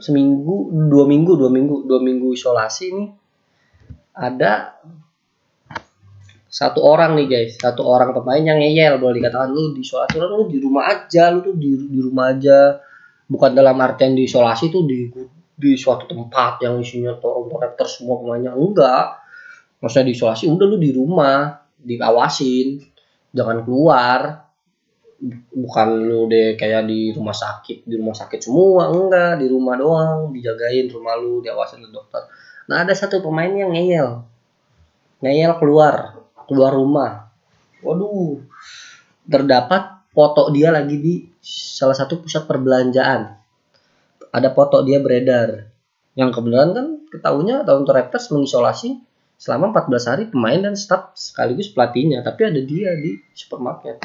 seminggu 0.00 0.72
dua 0.72 1.04
minggu 1.04 1.36
dua 1.36 1.52
minggu 1.52 1.84
dua 1.84 2.00
minggu 2.00 2.32
isolasi 2.32 2.86
nih 2.92 3.08
ada 4.16 4.80
satu 6.46 6.78
orang 6.82 7.18
nih 7.18 7.26
guys. 7.26 7.52
Satu 7.58 7.82
orang 7.82 8.14
pemain 8.14 8.38
yang 8.38 8.58
ngeyel 8.62 9.02
boleh 9.02 9.18
dikatakan. 9.18 9.50
Lu 9.50 9.74
di 9.74 9.82
isolasi 9.82 10.16
lu 10.22 10.46
di 10.46 10.58
rumah 10.62 10.86
aja 10.86 11.34
lu 11.34 11.42
tuh 11.42 11.54
di, 11.58 11.74
di 11.90 12.00
rumah 12.00 12.32
aja. 12.32 12.78
Bukan 13.26 13.58
dalam 13.58 13.74
artian 13.82 14.14
di 14.14 14.30
isolasi 14.30 14.70
tuh 14.70 14.86
di 14.86 15.10
di 15.56 15.72
suatu 15.74 16.06
tempat 16.06 16.62
yang 16.62 16.78
isinya 16.78 17.16
Toronto 17.18 17.58
Raptors 17.58 17.98
semua 17.98 18.22
pemainnya. 18.22 18.54
Enggak. 18.54 19.26
Maksudnya 19.82 20.06
di 20.08 20.14
isolasi 20.14 20.44
udah 20.46 20.66
lu 20.66 20.78
di 20.78 20.90
rumah 20.94 21.58
diawasin. 21.82 22.78
Jangan 23.34 23.66
keluar. 23.66 24.46
Bukan 25.50 25.88
lu 26.06 26.30
deh 26.30 26.54
kayak 26.54 26.86
di 26.86 27.10
rumah 27.10 27.34
sakit. 27.34 27.82
Di 27.90 27.94
rumah 27.98 28.14
sakit 28.14 28.38
semua 28.38 28.94
enggak. 28.94 29.42
Di 29.42 29.50
rumah 29.50 29.74
doang 29.74 30.30
dijagain 30.30 30.86
rumah 30.94 31.18
lu 31.18 31.42
diawasin 31.42 31.82
dokter. 31.90 32.22
Nah 32.70 32.86
ada 32.86 32.94
satu 32.94 33.18
pemain 33.18 33.50
yang 33.50 33.74
ngeyel. 33.74 34.22
Ngeyel 35.26 35.52
keluar 35.58 36.15
keluar 36.46 36.72
rumah. 36.72 37.30
Waduh. 37.82 38.40
Terdapat 39.26 40.06
foto 40.14 40.48
dia 40.54 40.72
lagi 40.72 40.96
di 40.96 41.14
salah 41.42 41.94
satu 41.94 42.22
pusat 42.22 42.48
perbelanjaan. 42.48 43.36
Ada 44.32 44.54
foto 44.54 44.80
dia 44.86 45.02
beredar. 45.02 45.68
Yang 46.16 46.40
kebetulan 46.40 46.70
kan 46.72 46.86
ketahunya 47.12 47.66
Toronto 47.68 47.92
Raptors 47.92 48.32
mengisolasi 48.32 48.96
selama 49.36 49.68
14 49.84 50.10
hari 50.10 50.24
pemain 50.32 50.56
dan 50.56 50.74
staf 50.74 51.12
sekaligus 51.12 51.68
pelatihnya. 51.74 52.24
Tapi 52.24 52.40
ada 52.48 52.60
dia 52.64 52.96
di 52.96 53.20
supermarket. 53.36 54.00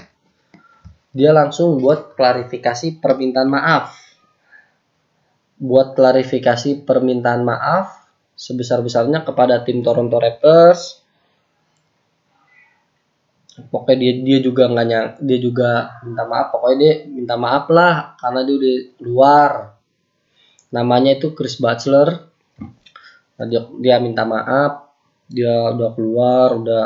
Dia 1.12 1.36
langsung 1.36 1.80
buat 1.80 2.16
klarifikasi 2.16 3.00
permintaan 3.00 3.48
maaf. 3.52 3.96
Buat 5.60 5.96
klarifikasi 5.96 6.88
permintaan 6.88 7.44
maaf 7.44 8.08
sebesar-besarnya 8.36 9.28
kepada 9.28 9.64
tim 9.64 9.84
Toronto 9.84 10.18
Raptors. 10.18 11.04
Pokoknya 13.52 13.98
dia 14.00 14.14
dia 14.24 14.40
juga 14.40 14.72
nggak 14.72 14.88
nyang, 14.88 15.08
dia 15.28 15.38
juga 15.44 16.00
minta 16.08 16.24
maaf. 16.24 16.48
Pokoknya 16.56 16.78
dia 16.80 16.94
minta 17.12 17.36
maaf 17.36 17.66
lah 17.68 18.16
karena 18.16 18.40
dia 18.48 18.56
udah 18.56 18.76
keluar. 18.96 19.52
Namanya 20.72 21.12
itu 21.20 21.36
Chris 21.36 21.60
Butler. 21.60 22.32
Nah, 23.36 23.46
dia, 23.52 23.68
dia 23.84 23.96
minta 24.00 24.24
maaf. 24.24 24.88
Dia 25.28 25.76
udah 25.76 25.90
keluar, 25.96 26.48
udah 26.56 26.84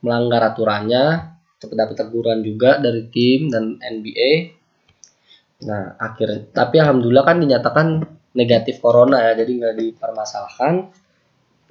melanggar 0.00 0.52
aturannya 0.52 1.36
dapat 1.56 1.96
teguran 1.96 2.44
juga 2.44 2.78
dari 2.78 3.08
tim 3.08 3.48
dan 3.48 3.80
NBA. 3.80 4.54
Nah, 5.64 5.96
akhirnya 5.96 6.52
tapi 6.52 6.76
alhamdulillah 6.80 7.24
kan 7.24 7.40
dinyatakan 7.40 7.86
negatif 8.36 8.84
corona 8.84 9.32
ya, 9.32 9.40
jadi 9.40 9.52
nggak 9.56 9.76
dipermasalahkan. 9.80 10.92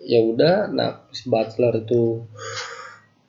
Ya 0.06 0.20
udah, 0.22 0.70
nah 0.70 1.06
Butler 1.25 1.82
itu 1.82 2.25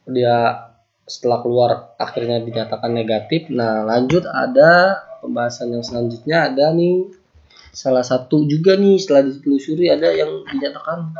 dia 0.08 0.66
setelah 1.06 1.38
keluar 1.38 1.70
akhirnya 1.96 2.42
dinyatakan 2.42 2.90
negatif. 2.90 3.46
Nah, 3.54 3.86
lanjut 3.86 4.26
ada 4.26 5.00
pembahasan 5.22 5.78
yang 5.78 5.86
selanjutnya 5.86 6.50
ada 6.50 6.74
nih 6.74 7.14
salah 7.70 8.02
satu 8.02 8.42
juga 8.50 8.74
nih 8.74 8.98
setelah 8.98 9.22
ditelusuri 9.30 9.86
ada 9.86 10.10
yang 10.10 10.42
dinyatakan 10.50 11.14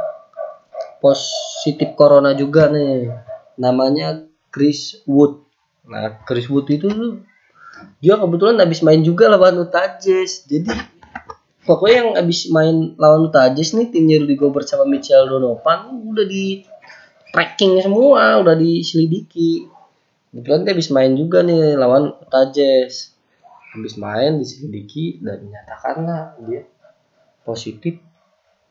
positif 0.99 1.95
corona 1.95 2.35
juga 2.35 2.67
nih. 2.67 3.15
Namanya 3.57 4.27
Chris 4.51 5.01
Wood. 5.07 5.47
Nah, 5.87 6.19
Chris 6.27 6.51
Wood 6.51 6.67
itu 6.67 6.91
dia 8.03 8.19
kebetulan 8.19 8.59
habis 8.59 8.83
main 8.83 9.07
juga 9.07 9.31
lawan 9.31 9.63
Utah 9.63 10.03
Jazz. 10.03 10.51
Jadi 10.51 10.75
pokoknya 11.63 11.97
yang 12.03 12.11
habis 12.19 12.51
main 12.51 12.99
lawan 12.99 13.31
Utah 13.31 13.55
Jazz 13.55 13.71
nih 13.71 13.95
timnya 13.95 14.19
Rudy 14.19 14.35
Gobert 14.35 14.67
sama 14.67 14.83
Mitchell 14.83 15.31
Donovan 15.31 16.11
udah 16.11 16.27
di 16.27 16.67
tracking 17.31 17.85
semua, 17.85 18.41
udah 18.41 18.57
diselidiki. 18.57 19.76
Kebetulan 20.37 20.69
dia 20.69 20.73
habis 20.77 20.93
main 20.93 21.17
juga 21.17 21.41
nih 21.41 21.81
lawan 21.81 22.13
Jazz. 22.53 23.17
Habis 23.73 23.97
main 23.97 24.37
diselidiki 24.37 25.25
dan 25.25 25.49
dinyatakanlah 25.49 26.37
dia 26.45 26.69
positif 27.41 28.05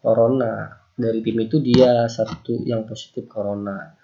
corona. 0.06 0.78
Dari 0.94 1.26
tim 1.26 1.42
itu 1.42 1.58
dia 1.58 2.06
satu 2.06 2.62
yang 2.62 2.86
positif 2.86 3.26
corona. 3.26 3.98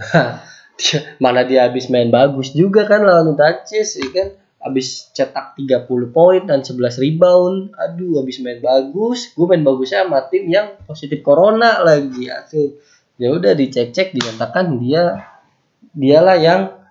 dia, 0.80 0.98
mana 1.20 1.44
dia 1.44 1.68
habis 1.68 1.92
main 1.92 2.08
bagus 2.08 2.56
juga 2.56 2.88
kan 2.88 3.04
lawan 3.04 3.36
Jazz 3.36 4.00
ya 4.00 4.08
kan 4.08 4.28
habis 4.56 5.12
cetak 5.12 5.52
30 5.60 6.16
poin 6.16 6.40
dan 6.48 6.64
11 6.64 6.96
rebound 6.96 7.76
aduh 7.76 8.24
habis 8.24 8.40
main 8.40 8.56
bagus 8.56 9.36
gue 9.36 9.44
main 9.44 9.60
bagusnya 9.60 10.08
sama 10.08 10.24
tim 10.32 10.48
yang 10.48 10.80
positif 10.88 11.20
corona 11.20 11.84
lagi 11.84 12.32
aduh 12.32 12.80
ya 13.20 13.28
udah 13.36 13.52
dicek-cek 13.52 14.16
dinyatakan 14.16 14.80
dia 14.80 15.28
dialah 15.92 16.38
yang 16.40 16.81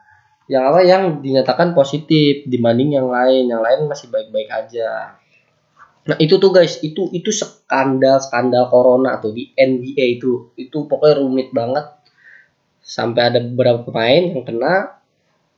yang 0.52 0.68
apa 0.68 0.84
yang 0.84 1.04
dinyatakan 1.24 1.72
positif 1.72 2.44
dibanding 2.44 3.00
yang 3.00 3.08
lain. 3.08 3.48
Yang 3.48 3.62
lain 3.64 3.80
masih 3.88 4.08
baik-baik 4.12 4.52
aja. 4.52 5.16
Nah 6.12 6.18
itu 6.20 6.36
tuh 6.36 6.52
guys. 6.52 6.84
Itu 6.84 7.08
itu 7.16 7.32
skandal 7.32 8.20
skandal 8.20 8.68
corona 8.68 9.16
tuh 9.24 9.32
di 9.32 9.56
NBA 9.56 10.20
itu. 10.20 10.52
Itu 10.60 10.92
pokoknya 10.92 11.24
rumit 11.24 11.56
banget. 11.56 11.88
Sampai 12.84 13.32
ada 13.32 13.40
beberapa 13.40 13.88
pemain 13.88 14.36
yang 14.36 14.44
kena 14.44 15.00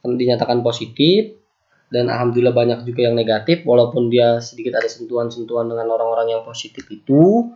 dinyatakan 0.06 0.62
positif 0.62 1.40
dan 1.88 2.12
alhamdulillah 2.12 2.54
banyak 2.54 2.80
juga 2.86 3.08
yang 3.10 3.16
negatif 3.18 3.64
walaupun 3.66 4.12
dia 4.14 4.44
sedikit 4.44 4.78
ada 4.78 4.92
sentuhan-sentuhan 4.92 5.74
dengan 5.74 5.90
orang-orang 5.90 6.38
yang 6.38 6.46
positif 6.46 6.86
itu. 6.94 7.50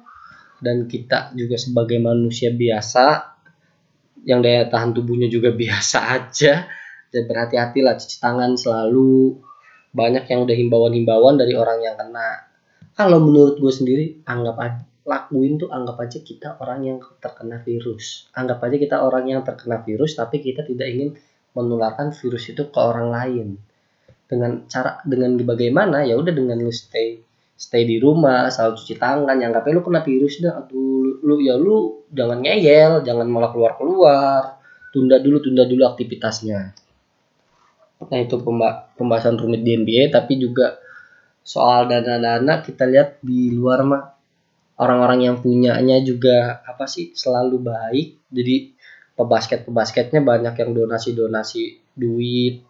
Dan 0.58 0.89
kita 0.89 1.38
juga 1.38 1.54
sebagai 1.54 2.02
manusia 2.02 2.50
biasa 2.50 3.38
yang 4.26 4.41
daya 4.41 4.65
tahan 4.65 4.97
tubuhnya 4.97 5.30
juga 5.30 5.54
biasa 5.62 6.17
aja 6.17 6.65
dan 7.17 7.25
berhati-hatilah 7.25 7.97
cuci 7.97 8.17
tangan 8.21 8.53
selalu 8.53 9.41
banyak 9.89 10.30
yang 10.30 10.45
udah 10.45 10.53
himbauan-himbauan 10.53 11.41
dari 11.41 11.58
orang 11.58 11.82
yang 11.82 11.97
kena 11.97 12.45
kalau 12.93 13.17
menurut 13.17 13.58
gue 13.58 13.73
sendiri 13.73 14.06
anggap 14.30 14.58
aja 14.62 14.82
lakuin 15.08 15.56
tuh 15.56 15.71
anggap 15.71 16.03
aja 16.03 16.19
kita 16.19 16.60
orang 16.60 16.84
yang 16.84 16.97
terkena 17.23 17.63
virus. 17.63 18.27
Anggap 18.36 18.60
aja 18.67 18.75
kita 18.75 18.99
orang 18.99 19.32
yang 19.32 19.41
terkena 19.41 19.80
virus 19.80 20.19
tapi 20.19 20.43
kita 20.43 20.67
tidak 20.67 20.84
ingin 20.91 21.15
menularkan 21.56 22.12
virus 22.12 22.51
itu 22.51 22.67
ke 22.67 22.75
orang 22.75 23.08
lain. 23.10 23.47
Dengan 24.27 24.67
cara 24.67 24.99
dengan 25.08 25.39
bagaimana 25.39 26.03
ya 26.03 26.19
udah 26.19 26.36
dengan 26.36 26.60
lu 26.60 26.75
stay 26.75 27.23
stay 27.58 27.88
di 27.88 27.97
rumah, 27.97 28.51
selalu 28.53 28.77
cuci 28.77 28.95
tangan, 28.99 29.34
yang 29.39 29.56
lu 29.56 29.82
kena 29.82 30.03
virus 30.06 30.43
dah, 30.43 30.62
aduh 30.62 31.23
lu, 31.25 31.25
lu 31.25 31.36
ya 31.41 31.56
lu 31.58 32.06
jangan 32.13 32.43
ngeyel, 32.43 33.01
jangan 33.01 33.25
malah 33.25 33.49
keluar-keluar. 33.49 34.62
Tunda 34.93 35.17
dulu, 35.17 35.41
tunda 35.41 35.65
dulu 35.65 35.84
aktivitasnya. 35.88 36.75
Nah 37.97 38.19
itu 38.21 38.38
pembahasan 38.93 39.41
rumit 39.41 39.65
di 39.65 39.73
NBA 39.73 40.13
tapi 40.13 40.38
juga 40.38 40.77
soal 41.41 41.89
dana-dana 41.89 42.62
kita 42.62 42.86
lihat 42.86 43.23
di 43.23 43.49
luar 43.49 43.81
mah 43.88 44.03
orang-orang 44.77 45.25
yang 45.25 45.36
punyanya 45.41 45.97
juga 46.05 46.62
apa 46.62 46.86
sih 46.86 47.15
selalu 47.17 47.57
baik. 47.65 48.07
Jadi 48.29 48.55
pebasket 49.17 49.65
pebasketnya 49.65 50.21
banyak 50.21 50.53
yang 50.62 50.71
donasi 50.77 51.17
donasi 51.17 51.63
duit 51.97 52.62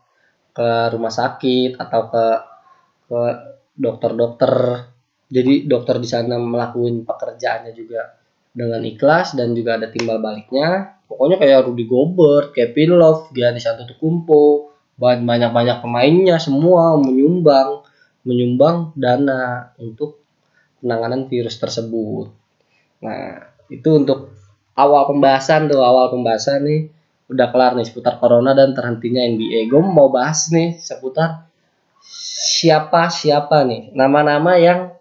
ke 0.56 0.70
rumah 0.96 1.12
sakit 1.12 1.76
atau 1.76 2.02
ke 2.08 2.26
ke 3.12 3.22
dokter-dokter. 3.76 4.54
Jadi 5.28 5.68
dokter 5.68 6.00
di 6.00 6.08
sana 6.08 6.40
melakukan 6.40 7.04
pekerjaannya 7.04 7.76
juga 7.76 8.16
dengan 8.56 8.80
ikhlas 8.80 9.36
dan 9.36 9.52
juga 9.52 9.76
ada 9.76 9.92
timbal 9.92 10.24
baliknya. 10.24 10.98
Pokoknya 11.08 11.38
kayak 11.40 11.68
Rudy 11.68 11.86
Gobert, 11.88 12.56
Kevin 12.56 12.96
Love, 12.96 13.36
Giannis 13.36 13.68
Antetokounmpo 13.68 14.77
banyak 14.98 15.54
banyak 15.54 15.78
pemainnya 15.86 16.42
semua 16.42 16.98
menyumbang 16.98 17.86
menyumbang 18.28 18.92
dana 18.98 19.72
untuk 19.80 20.20
penanganan 20.84 21.32
virus 21.32 21.56
tersebut. 21.62 22.28
Nah, 23.00 23.56
itu 23.72 23.90
untuk 23.94 24.36
awal 24.76 25.08
pembahasan 25.08 25.72
tuh, 25.72 25.80
awal 25.80 26.12
pembahasan 26.12 26.68
nih 26.68 26.82
udah 27.28 27.48
kelar 27.52 27.76
nih 27.76 27.88
seputar 27.88 28.20
corona 28.20 28.52
dan 28.52 28.76
terhentinya 28.76 29.24
NBA. 29.24 29.72
Gue 29.72 29.80
mau 29.80 30.12
bahas 30.12 30.52
nih 30.52 30.76
seputar 30.76 31.48
siapa 32.04 33.10
siapa 33.12 33.64
nih 33.68 33.92
nama-nama 33.96 34.56
yang 34.60 34.96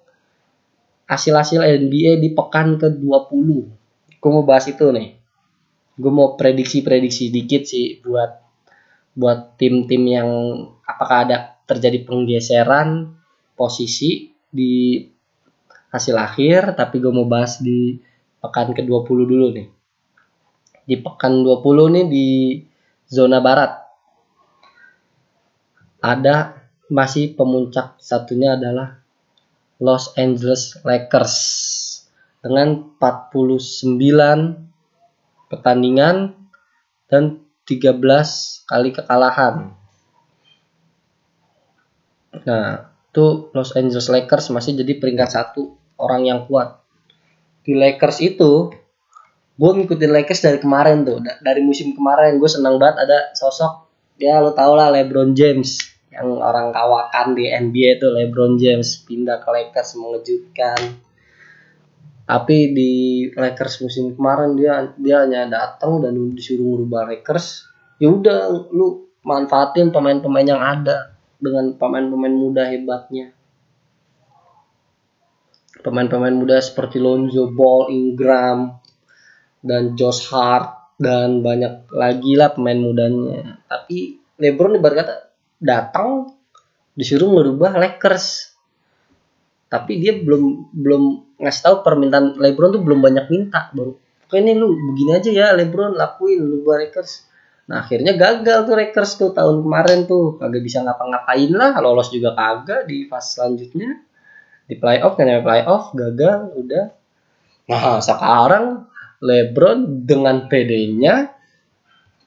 hasil-hasil 1.07 1.63
NBA 1.63 2.19
di 2.19 2.35
pekan 2.35 2.79
ke-20. 2.79 3.49
Gue 4.19 4.31
mau 4.31 4.43
bahas 4.47 4.67
itu 4.67 4.91
nih. 4.91 5.19
Gue 5.97 6.13
mau 6.13 6.35
prediksi-prediksi 6.35 7.31
dikit 7.31 7.63
sih 7.67 8.03
buat 8.03 8.46
buat 9.17 9.57
tim-tim 9.57 10.05
yang 10.05 10.29
apakah 10.85 11.25
ada 11.25 11.37
terjadi 11.65 12.05
penggeseran 12.05 13.17
posisi 13.57 14.31
di 14.53 15.01
hasil 15.89 16.15
akhir 16.21 16.77
tapi 16.77 17.01
gue 17.01 17.09
mau 17.09 17.25
bahas 17.25 17.59
di 17.65 17.97
pekan 18.45 18.77
ke-20 18.77 19.19
dulu 19.25 19.47
nih. 19.57 19.69
Di 20.87 21.01
pekan 21.01 21.43
20 21.43 21.97
nih 21.97 22.07
di 22.07 22.29
zona 23.09 23.41
barat 23.41 23.73
ada 26.05 26.61
masih 26.87 27.35
pemuncak 27.35 27.99
satunya 27.99 28.55
adalah 28.55 29.01
Los 29.83 30.15
Angeles 30.15 30.79
Lakers 30.87 31.35
dengan 32.45 32.95
49 33.03 33.99
pertandingan 35.51 36.37
dan 37.11 37.46
13 37.67 37.99
kali 38.71 38.91
kekalahan. 38.95 39.75
Nah, 42.47 42.95
itu 43.11 43.51
Los 43.51 43.75
Angeles 43.75 44.07
Lakers 44.07 44.55
masih 44.55 44.79
jadi 44.79 45.03
peringkat 45.03 45.35
satu 45.35 45.75
orang 45.99 46.31
yang 46.31 46.41
kuat. 46.47 46.79
Di 47.67 47.75
Lakers 47.75 48.23
itu 48.23 48.71
gue 49.57 49.71
ngikutin 49.83 50.13
Lakers 50.15 50.41
dari 50.47 50.59
kemarin 50.63 51.03
tuh. 51.03 51.19
Dari 51.43 51.61
musim 51.67 51.91
kemarin 51.97 52.39
gue 52.39 52.51
senang 52.51 52.79
banget 52.79 53.03
ada 53.09 53.19
sosok 53.35 53.87
ya 54.17 54.41
lo 54.41 54.57
tau 54.57 54.73
lah 54.77 54.89
LeBron 54.93 55.37
James 55.37 55.81
yang 56.09 56.41
orang 56.41 56.73
kawakan 56.73 57.37
di 57.37 57.53
NBA 57.53 58.01
itu 58.01 58.09
LeBron 58.09 58.57
James 58.57 59.05
pindah 59.05 59.45
ke 59.45 59.49
Lakers 59.53 60.01
mengejutkan 60.01 60.79
tapi 62.27 62.75
di 62.75 62.93
Lakers 63.31 63.87
musim 63.87 64.13
kemarin 64.19 64.59
dia 64.59 64.91
dia 64.99 65.23
hanya 65.23 65.47
datang 65.47 66.03
dan 66.03 66.19
disuruh 66.35 66.77
merubah 66.77 67.07
Lakers 67.07 67.71
ya 68.03 68.11
udah 68.11 68.71
lu 68.75 69.07
manfaatin 69.23 69.95
pemain-pemain 69.95 70.47
yang 70.47 70.63
ada 70.63 71.15
dengan 71.39 71.79
pemain-pemain 71.79 72.35
muda 72.35 72.67
hebatnya 72.67 73.31
pemain-pemain 75.87 76.35
muda 76.35 76.59
seperti 76.59 76.99
Lonzo 76.99 77.55
Ball, 77.55 77.95
Ingram, 77.95 78.75
dan 79.63 79.95
Josh 79.95 80.27
Hart 80.35 80.99
dan 80.99 81.47
banyak 81.47 81.87
lagi 81.95 82.35
lah 82.35 82.51
pemain 82.51 82.75
mudanya. 82.75 83.63
Tapi 83.71 84.19
LeBron 84.43 84.83
ibarat 84.83 84.97
kata 85.07 85.15
datang 85.63 86.35
disuruh 86.99 87.31
merubah 87.31 87.79
Lakers. 87.79 88.56
Tapi 89.77 90.01
dia 90.01 90.17
belum 90.17 90.73
belum 90.73 91.03
ngasih 91.37 91.63
tahu 91.63 91.77
permintaan 91.85 92.41
LeBron 92.41 92.73
tuh 92.73 92.83
belum 92.83 93.05
banyak 93.05 93.29
minta 93.29 93.69
baru. 93.77 93.93
Oke 94.27 94.41
ini 94.41 94.57
lu 94.57 94.73
begini 94.73 95.13
aja 95.21 95.31
ya 95.31 95.47
LeBron 95.53 95.95
lakuin 95.95 96.41
lu 96.41 96.65
buat 96.65 96.81
Lakers. 96.81 97.29
Nah 97.69 97.85
akhirnya 97.85 98.17
gagal 98.17 98.65
tuh 98.65 98.75
Lakers 98.75 99.11
tuh 99.21 99.31
tahun 99.37 99.61
kemarin 99.61 100.09
tuh 100.09 100.41
kagak 100.41 100.65
bisa 100.65 100.81
ngapa-ngapain 100.81 101.51
lah 101.53 101.77
lolos 101.85 102.09
juga 102.09 102.33
kagak 102.33 102.89
di 102.89 103.05
fase 103.07 103.37
selanjutnya 103.39 104.07
di 104.67 104.75
playoff 104.75 105.15
kan 105.15 105.31
ya 105.31 105.41
playoff 105.41 105.95
gagal 105.95 106.51
udah 106.59 106.85
nah 107.67 107.99
sekarang 108.03 108.87
LeBron 109.23 110.07
dengan 110.07 110.47
PD-nya 110.47 111.35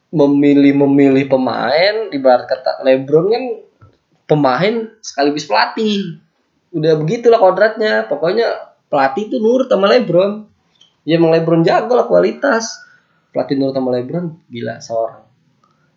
memilih-memilih 0.10 1.30
pemain 1.30 2.10
ibarat 2.10 2.50
kata 2.50 2.82
LeBron 2.82 3.26
kan 3.30 3.44
pemain 4.26 4.76
sekaligus 5.04 5.46
pelatih 5.46 6.18
udah 6.74 6.94
begitulah 7.00 7.40
kodratnya. 7.42 8.06
Pokoknya 8.06 8.76
pelatih 8.90 9.30
itu 9.30 9.38
nurut 9.42 9.70
sama 9.70 9.90
LeBron. 9.90 10.46
Ya 11.08 11.18
emang 11.18 11.34
LeBron 11.34 11.62
jago 11.66 11.94
lah 11.98 12.06
kualitas. 12.06 12.82
Pelatih 13.34 13.58
nurut 13.58 13.76
sama 13.78 13.90
LeBron 13.96 14.26
gila 14.50 14.82
seorang. 14.82 15.24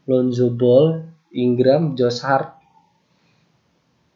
Lonzo 0.09 0.51
Ball 0.53 1.07
Ingram 1.33 1.95
Josh 1.97 2.23
Hart. 2.25 2.59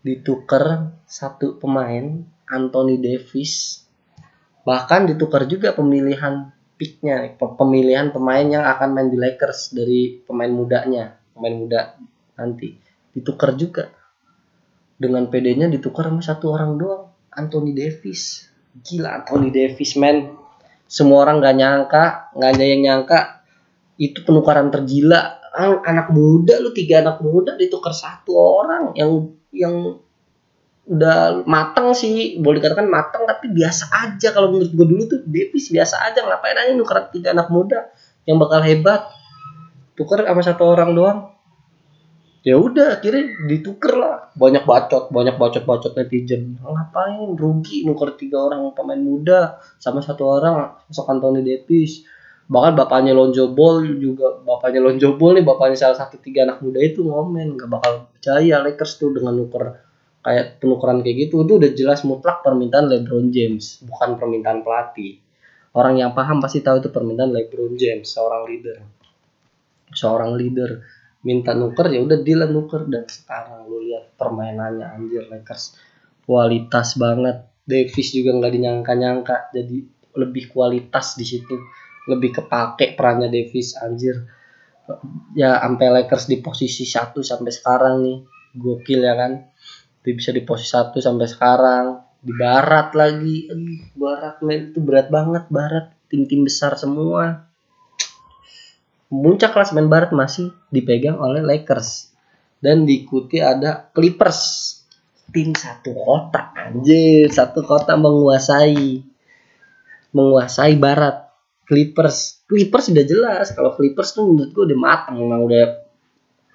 Ditukar 0.04 0.94
satu 1.08 1.58
pemain 1.58 2.22
Anthony 2.46 3.00
Davis. 3.02 3.82
Bahkan 4.62 5.10
ditukar 5.10 5.46
juga 5.46 5.74
pemilihan 5.74 6.54
picknya 6.76 7.32
pemilihan 7.40 8.12
pemain 8.12 8.44
yang 8.44 8.68
akan 8.68 8.92
main 8.92 9.08
di 9.08 9.16
Lakers 9.16 9.72
dari 9.72 10.20
pemain 10.20 10.52
mudanya 10.52 11.16
pemain 11.32 11.56
muda 11.56 11.82
nanti. 12.36 12.76
Ditukar 13.16 13.56
juga 13.56 13.88
dengan 14.96 15.28
PD-nya 15.28 15.68
ditukar 15.68 16.08
sama 16.08 16.24
satu 16.24 16.56
orang 16.56 16.80
doang. 16.80 17.12
Anthony 17.36 17.76
Davis. 17.76 18.48
Gila 18.76 19.22
Anthony 19.22 19.52
Davis 19.52 19.96
man 19.96 20.36
semua 20.88 21.24
orang 21.28 21.40
nggak 21.40 21.56
nyangka 21.56 22.04
nggak 22.36 22.50
ada 22.56 22.64
yang 22.64 22.80
nyangka 22.84 23.18
itu 24.00 24.24
penukaran 24.24 24.72
tergila. 24.72 25.40
Anak 25.84 26.12
muda 26.12 26.60
lu 26.60 26.72
tiga 26.76 27.00
anak 27.00 27.24
muda 27.24 27.56
ditukar 27.56 27.92
satu 27.92 28.36
orang 28.36 28.92
yang 28.96 29.36
yang 29.52 30.00
udah 30.88 31.44
mateng 31.44 31.92
sih. 31.96 32.40
Boleh 32.40 32.60
dikatakan 32.60 32.88
mateng 32.88 33.24
tapi 33.28 33.52
biasa 33.52 33.92
aja. 33.92 34.32
Kalau 34.32 34.52
menurut 34.52 34.72
gue 34.72 34.86
dulu 34.88 35.02
tuh 35.08 35.20
Davis 35.24 35.72
biasa 35.72 36.08
aja. 36.08 36.24
Ngapain 36.24 36.56
aja 36.56 36.72
nuker 36.76 37.08
tiga 37.12 37.36
anak 37.36 37.48
muda 37.52 37.88
yang 38.28 38.36
bakal 38.36 38.60
hebat? 38.64 39.08
Tuker 39.96 40.28
sama 40.28 40.44
satu 40.44 40.64
orang 40.68 40.92
doang 40.92 41.35
ya 42.46 42.54
udah 42.54 43.02
akhirnya 43.02 43.34
dituker 43.50 43.98
lah. 43.98 44.30
Banyak 44.38 44.62
bacot 44.62 45.10
banyak 45.10 45.34
bacot 45.34 45.66
bacot 45.66 45.98
netizen 45.98 46.54
ngapain? 46.62 47.34
Rugi 47.34 47.82
nuker 47.82 48.14
tiga 48.14 48.46
orang 48.46 48.70
pemain 48.70 49.02
muda 49.02 49.58
sama 49.82 49.98
satu 49.98 50.22
orang 50.30 50.78
masuk 50.86 51.10
Anthony 51.10 51.42
Davis. 51.42 52.06
Bahkan 52.46 52.78
bapaknya 52.78 53.10
Lonzo 53.10 53.50
Ball 53.50 53.98
juga 53.98 54.38
bapaknya 54.38 54.78
Lonzo 54.78 55.18
Ball 55.18 55.42
nih 55.42 55.44
bapaknya 55.44 55.74
salah 55.74 55.98
satu 55.98 56.22
tiga 56.22 56.46
anak 56.46 56.62
muda 56.62 56.78
itu 56.78 57.02
ngomen 57.02 57.58
nggak 57.58 57.66
bakal 57.66 57.92
percaya 58.14 58.62
Lakers 58.62 59.02
tuh 59.02 59.10
dengan 59.10 59.34
nuker 59.34 59.82
kayak 60.22 60.62
penukaran 60.62 61.02
kayak 61.02 61.26
gitu. 61.26 61.42
Itu 61.42 61.58
udah 61.58 61.70
jelas 61.74 62.06
mutlak 62.06 62.46
permintaan 62.46 62.86
LeBron 62.86 63.34
James 63.34 63.82
bukan 63.82 64.14
permintaan 64.14 64.62
pelatih. 64.62 65.18
Orang 65.74 65.98
yang 65.98 66.14
paham 66.14 66.38
pasti 66.38 66.62
tahu 66.62 66.78
itu 66.78 66.94
permintaan 66.94 67.34
LeBron 67.34 67.74
James 67.74 68.06
seorang 68.06 68.46
leader. 68.46 68.78
Seorang 69.90 70.38
leader 70.38 70.86
minta 71.26 71.50
nuker 71.58 71.90
ya 71.90 71.98
udah 72.06 72.22
dia 72.22 72.46
nuker. 72.46 72.86
Dan 72.86 73.02
sekarang 73.10 73.66
lu 73.66 73.82
lihat 73.82 74.14
permainannya 74.14 74.86
anjir 74.86 75.26
Lakers 75.26 75.74
kualitas 76.22 76.94
banget. 76.94 77.50
Davis 77.66 78.14
juga 78.14 78.30
nggak 78.38 78.52
dinyangka-nyangka 78.54 79.50
jadi 79.50 79.82
lebih 80.14 80.54
kualitas 80.54 81.18
di 81.18 81.26
situ. 81.26 81.58
Lebih 82.06 82.38
kepake 82.38 82.94
perannya 82.94 83.26
Davis 83.26 83.74
anjir. 83.74 84.22
Ya 85.34 85.58
sampai 85.58 85.90
Lakers 85.90 86.30
di 86.30 86.38
posisi 86.38 86.86
satu 86.86 87.26
sampai 87.26 87.50
sekarang 87.50 87.94
nih. 88.06 88.18
Gokil 88.54 89.02
ya 89.02 89.18
kan? 89.18 89.50
Dia 90.06 90.14
bisa 90.14 90.30
di 90.30 90.46
posisi 90.46 90.70
satu 90.70 91.02
sampai 91.02 91.26
sekarang. 91.26 91.84
Di 92.22 92.30
barat 92.30 92.94
lagi. 92.94 93.50
Aduh, 93.50 93.82
barat 93.98 94.38
men. 94.46 94.70
Itu 94.70 94.78
berat 94.78 95.10
banget 95.10 95.50
barat. 95.50 95.90
Tim-tim 96.06 96.46
besar 96.46 96.78
semua 96.78 97.45
puncak 99.10 99.54
klasemen 99.54 99.86
barat 99.86 100.10
masih 100.10 100.50
dipegang 100.70 101.18
oleh 101.18 101.42
Lakers. 101.42 102.12
Dan 102.58 102.88
diikuti 102.88 103.38
ada 103.38 103.90
Clippers. 103.92 104.72
Tim 105.30 105.52
satu 105.52 105.92
kota 105.92 106.54
anjir. 106.54 107.28
Satu 107.30 107.62
kota 107.62 107.94
menguasai 107.94 109.02
menguasai 110.14 110.74
barat. 110.78 111.28
Clippers. 111.66 112.46
Clippers 112.46 112.90
sudah 112.90 113.04
jelas. 113.04 113.52
Kalau 113.52 113.74
Clippers 113.74 114.14
tuh 114.14 114.30
menurut 114.30 114.50
gue 114.54 114.64
udah 114.72 114.78
matang 114.78 115.18
memang 115.18 115.42
udah 115.44 115.64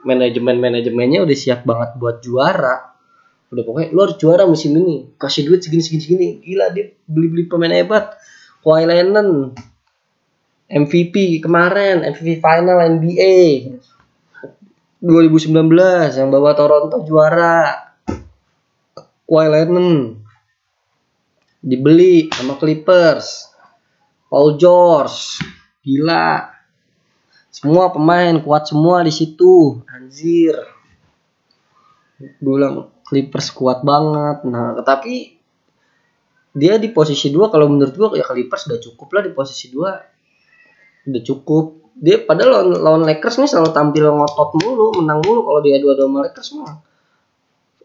manajemen 0.08 0.58
manajemennya 0.58 1.22
udah 1.22 1.38
siap 1.38 1.68
banget 1.68 2.00
buat 2.00 2.24
juara. 2.24 2.96
Udah 3.52 3.64
pokoknya 3.68 3.92
lo 3.92 4.08
harus 4.08 4.18
juara 4.18 4.48
musim 4.48 4.72
ini. 4.80 5.12
Kasih 5.20 5.46
duit 5.46 5.62
segini 5.62 5.84
segini 5.84 6.02
segini. 6.02 6.28
Gila 6.40 6.72
dia 6.72 6.96
beli 7.06 7.28
beli 7.28 7.44
pemain 7.52 7.76
hebat. 7.76 8.16
Kawhi 8.64 8.88
Leonard 8.88 9.58
MVP 10.72 11.44
kemarin 11.44 12.08
MVP 12.08 12.40
final 12.40 12.80
NBA 12.80 13.76
2019 15.04 15.52
yang 16.16 16.32
bawa 16.32 16.56
Toronto 16.56 17.04
juara. 17.04 17.92
Kawhi 19.28 19.48
Leonard 19.48 20.20
dibeli 21.60 22.32
sama 22.32 22.56
Clippers. 22.56 23.52
Paul 24.32 24.56
George 24.56 25.44
gila. 25.84 26.48
Semua 27.52 27.92
pemain 27.92 28.40
kuat 28.40 28.72
semua 28.72 29.04
di 29.04 29.12
situ. 29.12 29.84
Anjir. 29.92 30.56
Bilang 32.40 32.96
Clippers 33.04 33.52
kuat 33.52 33.84
banget. 33.84 34.48
Nah 34.48 34.76
tetapi 34.80 35.36
dia 36.52 36.76
di 36.76 36.92
posisi 36.92 37.32
dua 37.32 37.48
kalau 37.48 37.72
menurut 37.72 37.96
gua 37.96 38.12
ya 38.16 38.24
Clippers 38.28 38.68
udah 38.68 38.80
cukup 38.80 39.08
lah 39.16 39.22
di 39.28 39.32
posisi 39.32 39.72
dua 39.72 40.11
udah 41.08 41.22
cukup. 41.26 41.66
Dia 42.02 42.24
padahal 42.24 42.50
lawan, 42.50 42.70
lawan 42.82 43.04
Lakers 43.06 43.38
nih 43.38 43.50
selalu 43.50 43.72
tampil 43.76 44.10
ngotot 44.10 44.58
mulu 44.58 45.02
menang 45.02 45.22
mulu. 45.22 45.46
Kalau 45.46 45.62
dia 45.62 45.78
dua 45.78 45.94
dua 45.94 46.08
sama 46.10 46.20
Lakers 46.26 46.50
mah 46.58 46.76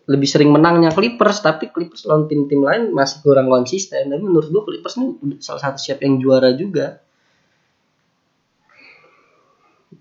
lebih 0.07 0.29
sering 0.31 0.51
menangnya 0.55 0.95
Clippers. 0.95 1.43
Tapi 1.43 1.69
Clippers 1.75 2.07
lawan 2.09 2.31
tim-tim 2.31 2.63
lain 2.63 2.95
masih 2.95 3.21
kurang 3.21 3.51
konsisten. 3.51 4.09
Tapi 4.09 4.23
menurut 4.23 4.49
gue 4.49 4.63
Clippers 4.63 4.95
ini 5.01 5.37
salah 5.43 5.61
satu 5.61 5.79
siap 5.81 6.01
yang 6.01 6.17
juara 6.23 6.55
juga. 6.55 7.03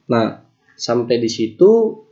Nah 0.06 0.46
sampai 0.76 1.16
di 1.18 1.32
situ 1.32 2.04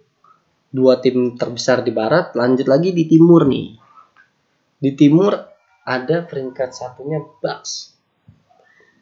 dua 0.74 0.98
tim 0.98 1.38
terbesar 1.38 1.86
di 1.86 1.94
barat 1.94 2.34
lanjut 2.34 2.66
lagi 2.66 2.90
di 2.92 3.06
timur 3.06 3.46
nih. 3.46 3.78
Di 4.84 4.92
timur 4.98 5.32
ada 5.86 6.26
peringkat 6.26 6.74
satunya 6.74 7.22
Bucks 7.22 7.93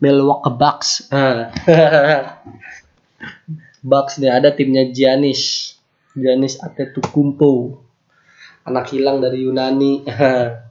Milwaukee 0.01 0.57
Bucks 0.57 1.07
Bucks 3.81 4.21
nih 4.21 4.29
ada 4.29 4.53
timnya 4.53 4.85
Giannis. 4.93 5.73
Giannis 6.13 6.61
Antetokounmpo. 6.61 7.81
Anak 8.69 8.93
hilang 8.93 9.17
dari 9.17 9.41
Yunani. 9.41 10.05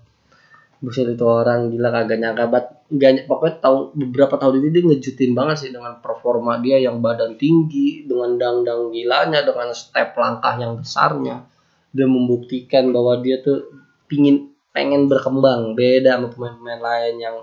Buset 0.82 1.12
itu 1.12 1.26
orang 1.26 1.74
gila 1.74 1.90
kagak 1.90 2.18
nyangka 2.22 2.46
banget. 2.46 2.66
Gak 2.90 3.30
pokoknya 3.30 3.62
tahun 3.62 3.82
beberapa 3.94 4.34
tahun 4.34 4.54
ini 4.62 4.68
dia 4.74 4.82
ngejutin 4.82 5.30
banget 5.30 5.56
sih 5.62 5.70
dengan 5.70 6.02
performa 6.02 6.58
dia 6.58 6.82
yang 6.82 6.98
badan 6.98 7.38
tinggi 7.38 8.02
dengan 8.02 8.34
dangdang 8.34 8.90
gilanya 8.90 9.46
dengan 9.46 9.70
step 9.70 10.18
langkah 10.18 10.58
yang 10.58 10.74
besarnya. 10.78 11.46
Dia 11.94 12.06
membuktikan 12.06 12.90
bahwa 12.90 13.22
dia 13.22 13.42
tuh 13.42 13.70
pingin 14.10 14.54
pengen 14.74 15.06
berkembang. 15.06 15.78
Beda 15.78 16.18
sama 16.18 16.34
pemain-pemain 16.34 16.82
lain 16.82 17.14
yang 17.22 17.36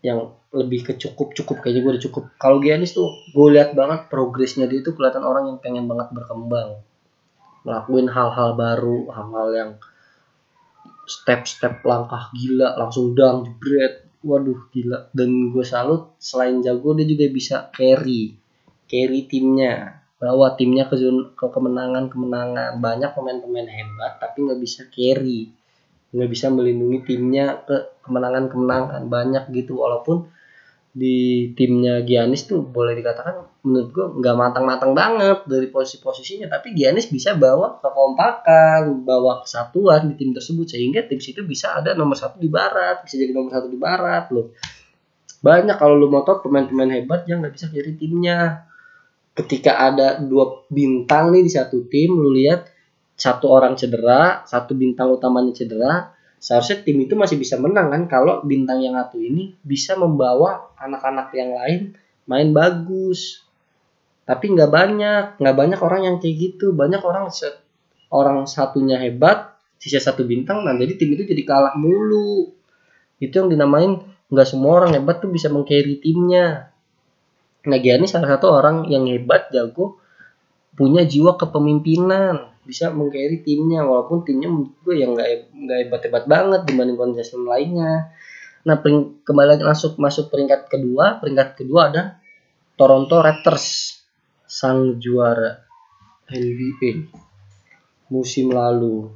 yang 0.00 0.32
lebih 0.50 0.82
ke 0.82 0.92
cukup 0.96 1.36
cukup 1.36 1.62
kayaknya 1.62 1.80
gue 1.84 1.92
udah 1.96 2.04
cukup. 2.10 2.24
Kalau 2.40 2.58
Giannis 2.58 2.96
tuh 2.96 3.12
gue 3.30 3.48
lihat 3.52 3.76
banget 3.76 4.08
progresnya 4.08 4.66
dia 4.66 4.80
tuh 4.82 4.96
kelihatan 4.96 5.22
orang 5.22 5.52
yang 5.52 5.58
pengen 5.60 5.86
banget 5.86 6.10
berkembang. 6.10 6.80
Ngelakuin 7.62 8.08
hal-hal 8.08 8.50
baru 8.56 9.12
hal-hal 9.12 9.48
yang 9.52 9.70
step-step 11.04 11.84
langkah 11.84 12.32
gila 12.32 12.74
langsung 12.80 13.12
dang 13.12 13.44
jebret. 13.46 14.08
Waduh 14.24 14.68
gila. 14.72 15.12
Dan 15.12 15.52
gue 15.52 15.64
salut 15.64 16.16
selain 16.16 16.64
jago 16.64 16.96
dia 16.96 17.04
juga 17.04 17.28
bisa 17.28 17.56
carry. 17.70 18.34
Carry 18.88 19.28
timnya. 19.28 20.00
Bawa 20.20 20.56
timnya 20.56 20.84
ke 20.88 20.96
zona 21.00 21.32
ke 21.32 21.46
kemenangan 21.48 22.12
kemenangan 22.12 22.76
banyak 22.76 23.16
pemain-pemain 23.16 23.68
hebat 23.68 24.20
tapi 24.20 24.44
nggak 24.44 24.60
bisa 24.60 24.84
carry 24.92 25.48
nggak 26.10 26.30
bisa 26.30 26.50
melindungi 26.50 27.06
timnya 27.06 27.62
ke 27.62 28.02
kemenangan 28.02 28.50
kemenangan 28.50 29.02
banyak 29.06 29.44
gitu 29.54 29.78
walaupun 29.78 30.26
di 30.90 31.50
timnya 31.54 32.02
Giannis 32.02 32.50
tuh 32.50 32.66
boleh 32.66 32.98
dikatakan 32.98 33.62
menurut 33.62 33.88
gue 33.94 34.06
nggak 34.18 34.36
matang-matang 34.36 34.90
banget 34.90 35.46
dari 35.46 35.70
posisi-posisinya. 35.70 36.50
Tapi 36.50 36.74
Giannis 36.74 37.06
bisa 37.06 37.38
bawa 37.38 37.78
kekompakan 37.78 39.06
bawa 39.06 39.46
kesatuan 39.46 40.10
di 40.10 40.14
tim 40.18 40.34
tersebut 40.34 40.66
sehingga 40.66 41.06
tim 41.06 41.22
situ 41.22 41.46
bisa 41.46 41.78
ada 41.78 41.94
nomor 41.94 42.18
satu 42.18 42.42
di 42.42 42.50
barat 42.50 43.06
bisa 43.06 43.14
jadi 43.22 43.30
nomor 43.30 43.54
satu 43.54 43.70
di 43.70 43.78
barat 43.78 44.34
loh. 44.34 44.50
Banyak 45.40 45.78
kalau 45.78 45.94
lu 45.94 46.10
tahu 46.10 46.50
pemain-pemain 46.50 46.90
hebat 46.90 47.24
yang 47.30 47.40
nggak 47.40 47.54
bisa 47.54 47.70
jadi 47.70 47.94
timnya. 47.94 48.66
Ketika 49.30 49.78
ada 49.78 50.18
dua 50.18 50.66
bintang 50.66 51.30
nih 51.30 51.46
di 51.46 51.52
satu 51.54 51.86
tim 51.86 52.18
lu 52.18 52.34
lihat 52.34 52.66
satu 53.20 53.52
orang 53.52 53.76
cedera 53.76 54.48
satu 54.48 54.72
bintang 54.72 55.12
utamanya 55.12 55.52
cedera 55.52 56.16
seharusnya 56.40 56.80
tim 56.80 56.96
itu 57.04 57.12
masih 57.12 57.36
bisa 57.36 57.60
menang 57.60 57.92
kan 57.92 58.02
kalau 58.08 58.40
bintang 58.40 58.80
yang 58.80 58.96
satu 58.96 59.20
ini 59.20 59.52
bisa 59.60 59.92
membawa 60.00 60.72
anak-anak 60.80 61.28
yang 61.36 61.52
lain 61.52 62.00
main 62.24 62.54
bagus. 62.54 63.42
Tapi 64.22 64.54
nggak 64.54 64.70
banyak 64.70 65.24
nggak 65.42 65.56
banyak 65.58 65.80
orang 65.82 66.02
yang 66.06 66.16
kayak 66.22 66.36
gitu. 66.38 66.70
Banyak 66.70 67.02
orang 67.02 67.28
orang 68.14 68.46
satunya 68.46 68.96
hebat 69.02 69.58
sisa 69.80 69.98
satu 69.98 70.28
bintang 70.28 70.62
nah 70.62 70.76
jadi 70.76 70.94
tim 70.94 71.12
itu 71.12 71.26
jadi 71.26 71.42
kalah 71.42 71.74
mulu. 71.74 72.54
Itu 73.20 73.44
yang 73.44 73.52
dinamain 73.52 74.00
nggak 74.30 74.48
semua 74.48 74.80
orang 74.80 74.94
hebat 74.94 75.18
tuh 75.18 75.28
bisa 75.28 75.50
mengcarry 75.50 75.98
timnya. 75.98 76.70
Nah 77.66 77.78
Gianni 77.82 78.06
salah 78.08 78.38
satu 78.38 78.48
orang 78.48 78.88
yang 78.88 79.04
hebat 79.10 79.50
jago 79.52 80.00
punya 80.78 81.04
jiwa 81.04 81.34
kepemimpinan 81.36 82.48
bisa 82.70 82.94
mengcarry 82.94 83.42
timnya 83.42 83.82
walaupun 83.82 84.22
timnya 84.22 84.46
menurut 84.46 84.78
gue 84.86 84.94
yang 84.94 85.18
nggak 85.18 85.50
nggak 85.50 85.78
hebat 85.82 86.00
hebat 86.06 86.24
banget 86.30 86.60
dibanding 86.70 86.94
kontestan 86.94 87.42
lainnya. 87.42 88.14
Nah 88.62 88.78
pering, 88.78 89.26
kembali 89.26 89.66
masuk 89.66 89.98
masuk 89.98 90.30
peringkat 90.30 90.70
kedua 90.70 91.18
peringkat 91.18 91.58
kedua 91.58 91.90
ada 91.90 92.02
Toronto 92.78 93.18
Raptors. 93.18 93.98
Sang 94.50 94.98
juara 94.98 95.62
NBA 96.30 97.10
musim 98.10 98.50
lalu. 98.50 99.10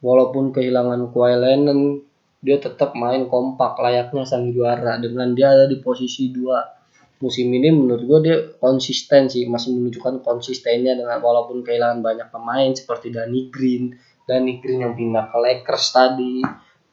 Walaupun 0.00 0.52
kehilangan 0.52 1.12
Kawhi 1.12 1.36
Leonard 1.36 2.04
dia 2.44 2.60
tetap 2.60 2.92
main 2.92 3.26
kompak 3.26 3.80
layaknya 3.80 4.28
sang 4.28 4.52
juara 4.52 5.00
dengan 5.00 5.32
dia 5.32 5.56
ada 5.56 5.64
di 5.64 5.80
posisi 5.80 6.30
dua 6.30 6.75
musim 7.16 7.48
ini 7.48 7.72
menurut 7.72 8.04
gue 8.04 8.18
dia 8.28 8.36
konsisten 8.60 9.32
sih 9.32 9.48
masih 9.48 9.72
menunjukkan 9.72 10.20
konsistennya 10.20 10.92
dengan 10.92 11.16
walaupun 11.24 11.64
kehilangan 11.64 12.04
banyak 12.04 12.28
pemain 12.28 12.70
seperti 12.76 13.08
Danny 13.08 13.48
Green 13.48 13.96
Danny 14.26 14.58
Green 14.58 14.82
yang 14.82 14.92
pindah 14.98 15.30
ke 15.30 15.38
Lakers 15.38 15.94
tadi 15.94 16.42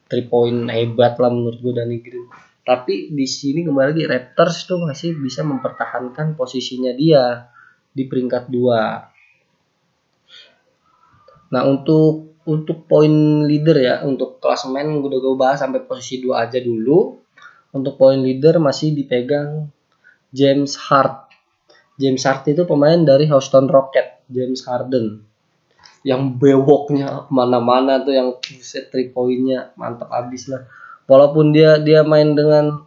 three 0.07 0.29
point 0.29 0.69
hebat 0.69 1.17
lah 1.17 1.33
menurut 1.33 1.57
gue 1.57 1.73
Danny 1.73 1.99
Green. 2.05 2.29
Tapi 2.63 3.11
di 3.11 3.27
sini 3.27 3.65
kembali 3.65 3.91
lagi 3.91 4.05
Raptors 4.07 4.69
tuh 4.69 4.79
masih 4.79 5.17
bisa 5.19 5.43
mempertahankan 5.43 6.37
posisinya 6.37 6.95
dia 6.95 7.49
di 7.91 8.07
peringkat 8.07 8.47
dua. 8.47 9.09
Nah 11.51 11.61
untuk 11.67 12.39
untuk 12.47 12.87
poin 12.87 13.43
leader 13.43 13.77
ya 13.81 13.95
untuk 14.07 14.39
klasemen 14.39 15.01
udah 15.01 15.19
gue 15.19 15.35
bahas 15.35 15.59
sampai 15.59 15.83
posisi 15.83 16.23
dua 16.23 16.47
aja 16.47 16.61
dulu. 16.61 17.19
Untuk 17.73 17.97
poin 17.97 18.21
leader 18.21 18.61
masih 18.61 18.93
dipegang 18.93 19.65
James 20.33 20.73
Hart. 20.89 21.29
James 22.01 22.25
Hart 22.25 22.49
itu 22.49 22.65
pemain 22.65 22.97
dari 22.97 23.29
Houston 23.29 23.69
Rocket, 23.69 24.25
James 24.33 24.65
Harden. 24.65 25.21
Yang 26.01 26.21
bewoknya 26.41 27.29
mana-mana 27.29 28.01
tuh 28.01 28.17
yang 28.17 28.29
set 28.59 28.89
three 28.89 29.13
poinnya 29.13 29.71
mantap 29.77 30.09
abis 30.09 30.49
lah. 30.51 30.65
Walaupun 31.05 31.53
dia 31.53 31.79
dia 31.79 32.01
main 32.01 32.33
dengan 32.33 32.83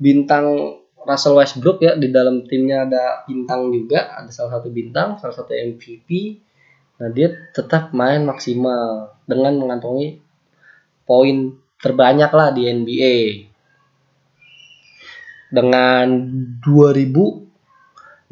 bintang 0.00 0.80
Russell 1.06 1.38
Westbrook 1.38 1.78
ya 1.84 1.94
di 1.94 2.10
dalam 2.10 2.42
timnya 2.48 2.82
ada 2.88 3.22
bintang 3.28 3.70
juga, 3.70 4.10
ada 4.18 4.32
salah 4.34 4.58
satu 4.58 4.72
bintang, 4.74 5.22
salah 5.22 5.36
satu 5.36 5.54
MVP. 5.54 6.42
Nah, 6.96 7.12
dia 7.12 7.30
tetap 7.52 7.92
main 7.92 8.24
maksimal 8.24 9.14
dengan 9.28 9.54
mengantongi 9.60 10.18
poin 11.06 11.54
terbanyak 11.78 12.32
lah 12.32 12.50
di 12.50 12.66
NBA 12.66 13.45
dengan 15.56 16.28
2059 16.60 18.28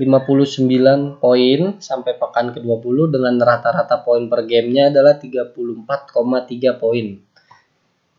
poin 1.24 1.60
sampai 1.80 2.12
pekan 2.20 2.52
ke-20 2.52 3.08
dengan 3.08 3.40
rata-rata 3.40 4.04
poin 4.04 4.28
per 4.28 4.44
gamenya 4.44 4.92
adalah 4.92 5.16
34,3 5.16 6.76
poin. 6.76 7.06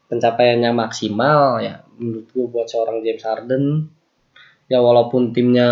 Pencapaiannya 0.09 0.71
maksimal 0.73 1.61
ya 1.61 1.85
menurut 2.01 2.25
gue 2.33 2.45
buat 2.49 2.65
seorang 2.65 3.05
James 3.05 3.21
Harden 3.21 3.63
ya 4.65 4.81
walaupun 4.81 5.31
timnya 5.31 5.69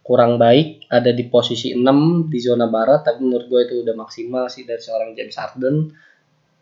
kurang 0.00 0.40
baik 0.40 0.88
ada 0.88 1.12
di 1.12 1.28
posisi 1.28 1.76
6 1.76 2.32
di 2.32 2.38
zona 2.40 2.64
barat 2.72 3.04
tapi 3.04 3.20
menurut 3.20 3.44
gue 3.44 3.60
itu 3.68 3.74
udah 3.84 3.92
maksimal 3.92 4.48
sih 4.48 4.64
dari 4.64 4.80
seorang 4.80 5.12
James 5.12 5.36
Harden 5.36 5.92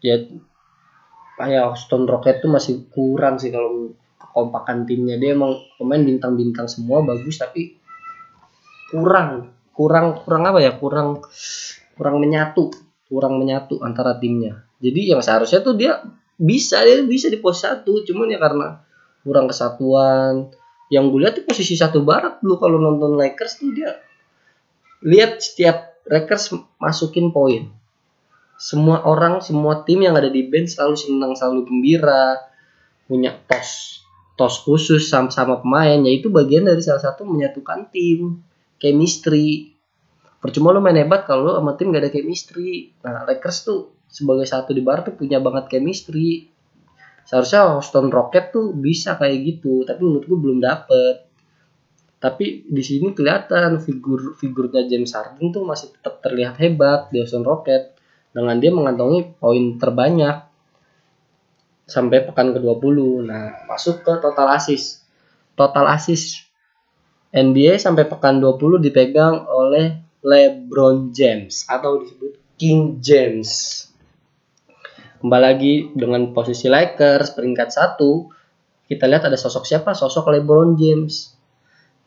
ya 0.02 0.18
kayak 1.38 1.62
Houston 1.70 2.10
Rocket 2.10 2.42
tuh 2.42 2.50
masih 2.50 2.90
kurang 2.90 3.38
sih 3.38 3.54
kalau 3.54 3.94
kekompakan 4.36 4.84
timnya. 4.84 5.16
Dia 5.16 5.32
emang 5.32 5.56
pemain 5.80 6.04
bintang-bintang 6.04 6.68
semua 6.68 7.00
bagus 7.00 7.40
tapi 7.40 7.80
kurang. 8.92 9.56
Kurang 9.72 10.20
kurang 10.20 10.44
apa 10.44 10.60
ya? 10.60 10.76
Kurang 10.76 11.24
kurang 11.96 12.20
menyatu. 12.20 12.68
Kurang 13.08 13.40
menyatu 13.40 13.80
antara 13.80 14.20
timnya. 14.20 14.60
Jadi 14.76 15.16
yang 15.16 15.24
seharusnya 15.24 15.64
tuh 15.64 15.72
dia 15.72 16.04
bisa 16.36 16.84
dia 16.84 17.00
bisa 17.00 17.32
di 17.32 17.40
pos 17.40 17.64
satu. 17.64 18.04
Cuman 18.04 18.28
ya 18.28 18.36
karena 18.36 18.84
kurang 19.24 19.48
kesatuan. 19.48 20.52
Yang 20.92 21.04
gue 21.08 21.20
lihat 21.24 21.34
di 21.40 21.42
posisi 21.48 21.74
satu 21.74 22.04
barat 22.04 22.38
dulu 22.44 22.60
kalau 22.60 22.76
nonton 22.76 23.16
Lakers 23.16 23.58
tuh 23.58 23.72
dia 23.72 23.96
lihat 25.00 25.40
setiap 25.40 25.96
Lakers 26.04 26.52
masukin 26.76 27.32
poin. 27.32 27.72
Semua 28.60 29.00
orang 29.02 29.40
semua 29.40 29.82
tim 29.82 30.04
yang 30.04 30.14
ada 30.14 30.28
di 30.28 30.44
bench 30.44 30.76
selalu 30.76 30.96
senang 30.96 31.32
selalu 31.34 31.66
gembira 31.66 32.38
punya 33.10 33.34
tos 33.50 34.05
tos 34.36 34.60
khusus 34.62 35.08
sama-sama 35.08 35.64
pemain 35.64 35.96
yaitu 36.04 36.28
bagian 36.28 36.68
dari 36.68 36.84
salah 36.84 37.00
satu 37.00 37.24
menyatukan 37.24 37.88
tim 37.88 38.44
chemistry. 38.76 39.72
Percuma 40.36 40.70
lo 40.70 40.84
main 40.84 41.00
hebat 41.00 41.24
kalau 41.24 41.56
sama 41.56 41.74
tim 41.74 41.90
gak 41.90 42.04
ada 42.06 42.12
chemistry. 42.12 42.92
Nah 43.00 43.24
Lakers 43.24 43.64
tuh 43.64 43.96
sebagai 44.06 44.44
satu 44.44 44.76
di 44.76 44.84
bar 44.84 45.02
tuh 45.02 45.16
punya 45.16 45.40
banget 45.40 45.72
chemistry. 45.72 46.52
Seharusnya 47.26 47.74
Houston 47.74 48.12
Rocket 48.12 48.54
tuh 48.54 48.70
bisa 48.76 49.18
kayak 49.18 49.38
gitu 49.42 49.82
tapi 49.82 50.04
menurut 50.04 50.28
gue 50.28 50.38
belum 50.38 50.58
dapet. 50.62 51.26
Tapi 52.20 52.68
di 52.68 52.82
sini 52.84 53.16
kelihatan 53.16 53.80
figur 53.82 54.36
figurnya 54.36 54.86
James 54.86 55.10
Harden 55.16 55.50
tuh 55.50 55.64
masih 55.66 55.96
tetap 55.96 56.20
terlihat 56.22 56.60
hebat 56.60 57.08
di 57.10 57.24
Houston 57.24 57.42
Rocket. 57.42 57.96
Dengan 58.30 58.60
dia 58.60 58.68
mengantongi 58.68 59.40
poin 59.40 59.80
terbanyak 59.80 60.45
sampai 61.86 62.26
pekan 62.26 62.50
ke-20. 62.50 62.96
Nah, 63.24 63.62
masuk 63.70 64.02
ke 64.02 64.12
total 64.18 64.58
assist. 64.58 65.06
Total 65.54 65.86
assist 65.94 66.44
NBA 67.30 67.78
sampai 67.78 68.04
pekan 68.10 68.42
20 68.42 68.82
dipegang 68.82 69.46
oleh 69.46 70.02
LeBron 70.26 71.14
James 71.14 71.64
atau 71.70 72.02
disebut 72.02 72.36
King 72.58 72.98
James. 72.98 73.82
Kembali 75.22 75.42
lagi 75.42 75.74
dengan 75.96 76.34
posisi 76.36 76.68
Lakers 76.68 77.32
peringkat 77.32 77.72
1, 77.72 78.90
kita 78.90 79.04
lihat 79.08 79.24
ada 79.26 79.38
sosok 79.38 79.64
siapa? 79.64 79.96
Sosok 79.96 80.28
LeBron 80.34 80.76
James 80.76 81.32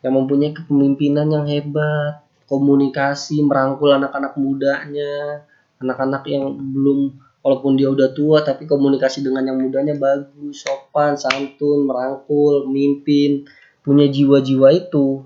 yang 0.00 0.16
mempunyai 0.16 0.56
kepemimpinan 0.56 1.28
yang 1.28 1.44
hebat, 1.44 2.24
komunikasi 2.48 3.44
merangkul 3.44 3.92
anak-anak 3.92 4.34
mudanya, 4.40 5.44
anak-anak 5.78 6.24
yang 6.28 6.56
belum 6.56 7.29
walaupun 7.40 7.76
dia 7.76 7.88
udah 7.88 8.12
tua 8.12 8.44
tapi 8.44 8.68
komunikasi 8.68 9.24
dengan 9.24 9.48
yang 9.48 9.58
mudanya 9.60 9.96
bagus 9.96 10.64
sopan 10.64 11.16
santun 11.16 11.88
merangkul 11.88 12.68
mimpin 12.68 13.48
punya 13.80 14.06
jiwa-jiwa 14.08 14.68
itu. 14.76 15.24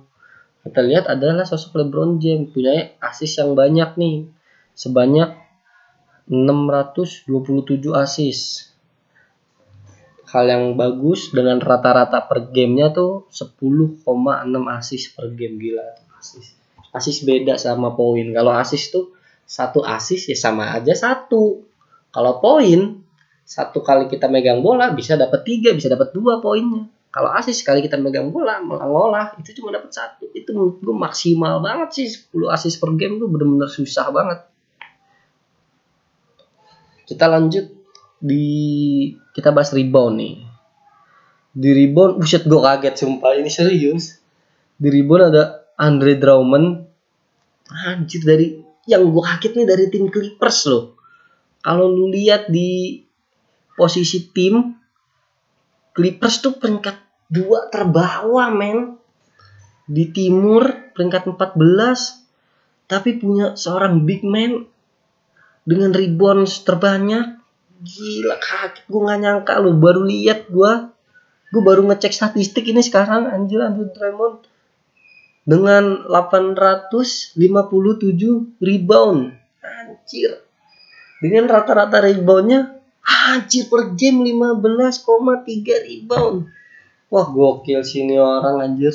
Kita 0.64 0.80
lihat 0.80 1.04
adalah 1.10 1.44
sosok 1.44 1.84
LeBron 1.84 2.16
James 2.22 2.48
punya 2.48 2.96
asis 3.02 3.36
yang 3.36 3.52
banyak 3.52 4.00
nih. 4.00 4.16
Sebanyak 4.72 5.36
627 6.30 7.92
asis. 7.92 8.72
Hal 10.24 10.50
yang 10.50 10.64
bagus 10.74 11.30
dengan 11.30 11.60
rata-rata 11.60 12.24
per 12.24 12.48
gamenya 12.48 12.90
tuh 12.96 13.28
10,6 13.28 14.02
asis 14.80 15.02
per 15.12 15.30
game 15.36 15.60
gila. 15.60 15.84
Asis. 16.16 16.56
Asis 16.96 17.22
beda 17.28 17.60
sama 17.60 17.92
poin. 17.92 18.24
Kalau 18.32 18.56
asis 18.56 18.88
tuh 18.88 19.12
satu 19.44 19.84
asis 19.84 20.32
ya 20.32 20.36
sama 20.40 20.72
aja 20.72 20.96
satu 20.96 21.73
kalau 22.14 22.38
poin 22.38 23.02
satu 23.42 23.82
kali 23.82 24.06
kita 24.06 24.30
megang 24.30 24.62
bola 24.62 24.94
bisa 24.94 25.18
dapat 25.18 25.42
tiga 25.42 25.74
bisa 25.74 25.90
dapat 25.90 26.14
dua 26.14 26.38
poinnya. 26.38 26.86
Kalau 27.10 27.30
asis 27.30 27.62
sekali 27.62 27.82
kita 27.82 27.98
megang 27.98 28.30
bola 28.30 28.62
mengolah 28.62 29.34
itu 29.42 29.50
cuma 29.58 29.74
dapat 29.74 29.90
satu. 29.90 30.30
Itu 30.30 30.54
menurut 30.54 30.78
gue 30.78 30.94
maksimal 30.94 31.58
banget 31.58 31.88
sih 31.94 32.06
10 32.10 32.54
asis 32.54 32.78
per 32.78 32.90
game 32.94 33.18
tuh 33.18 33.26
bener-bener 33.30 33.66
susah 33.70 34.10
banget. 34.14 34.46
Kita 37.06 37.26
lanjut 37.30 37.66
di 38.18 38.46
kita 39.34 39.50
bahas 39.50 39.74
rebound 39.74 40.14
nih. 40.18 40.34
Di 41.54 41.70
rebound 41.70 42.18
buset 42.18 42.46
gue 42.46 42.60
kaget 42.62 42.94
sumpah 42.98 43.38
ini 43.38 43.50
serius. 43.50 44.18
Di 44.74 44.88
rebound 44.90 45.34
ada 45.34 45.42
Andre 45.78 46.18
Drummond. 46.18 46.66
Anjir 47.70 48.22
dari 48.26 48.58
yang 48.90 49.10
gue 49.10 49.22
kaget 49.22 49.52
nih 49.54 49.66
dari 49.66 49.84
tim 49.90 50.10
Clippers 50.10 50.66
loh 50.66 51.03
kalau 51.64 51.88
lu 51.88 52.12
lihat 52.12 52.52
di 52.52 53.00
posisi 53.72 54.28
tim 54.28 54.76
Clippers 55.94 56.42
tuh 56.42 56.58
peringkat 56.58 56.98
dua 57.30 57.70
terbawah 57.70 58.50
men. 58.50 58.98
Di 59.84 60.10
timur 60.10 60.92
peringkat 60.96 61.28
14 61.28 62.90
tapi 62.90 63.16
punya 63.16 63.56
seorang 63.56 64.02
big 64.02 64.26
man 64.26 64.66
dengan 65.62 65.94
rebound 65.94 66.50
terbanyak. 66.66 67.38
Gila 67.84 68.36
kaget 68.42 68.84
gue 68.90 69.00
nggak 69.00 69.20
nyangka 69.22 69.60
lo 69.60 69.76
baru 69.76 70.08
lihat 70.08 70.48
gue 70.48 70.72
gue 71.52 71.62
baru 71.62 71.84
ngecek 71.86 72.16
statistik 72.16 72.64
ini 72.66 72.82
sekarang 72.82 73.30
anjir 73.30 73.62
Andrew 73.62 73.86
Drummond. 73.92 74.50
Dengan 75.44 76.08
857 76.08 77.38
rebound. 78.58 79.20
Anjir 79.62 80.42
dengan 81.24 81.48
rata-rata 81.48 82.04
reboundnya 82.04 82.84
anjir 83.00 83.72
per 83.72 83.96
game 83.96 84.28
15,3 84.28 85.88
rebound. 85.88 86.52
Wah 87.08 87.26
gokil 87.32 87.80
sini 87.80 88.20
orang 88.20 88.60
anjir. 88.60 88.92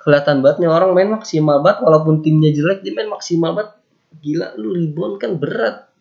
Kelihatan 0.00 0.40
banget 0.40 0.64
nih 0.64 0.72
orang 0.72 0.96
main 0.96 1.12
maksimal 1.12 1.60
banget 1.60 1.84
walaupun 1.84 2.24
timnya 2.24 2.48
jelek 2.56 2.80
dia 2.80 2.96
main 2.96 3.12
maksimal 3.12 3.52
banget. 3.52 3.76
Gila 4.24 4.56
lu 4.56 4.72
rebound 4.72 5.20
kan 5.20 5.36
berat. 5.36 5.92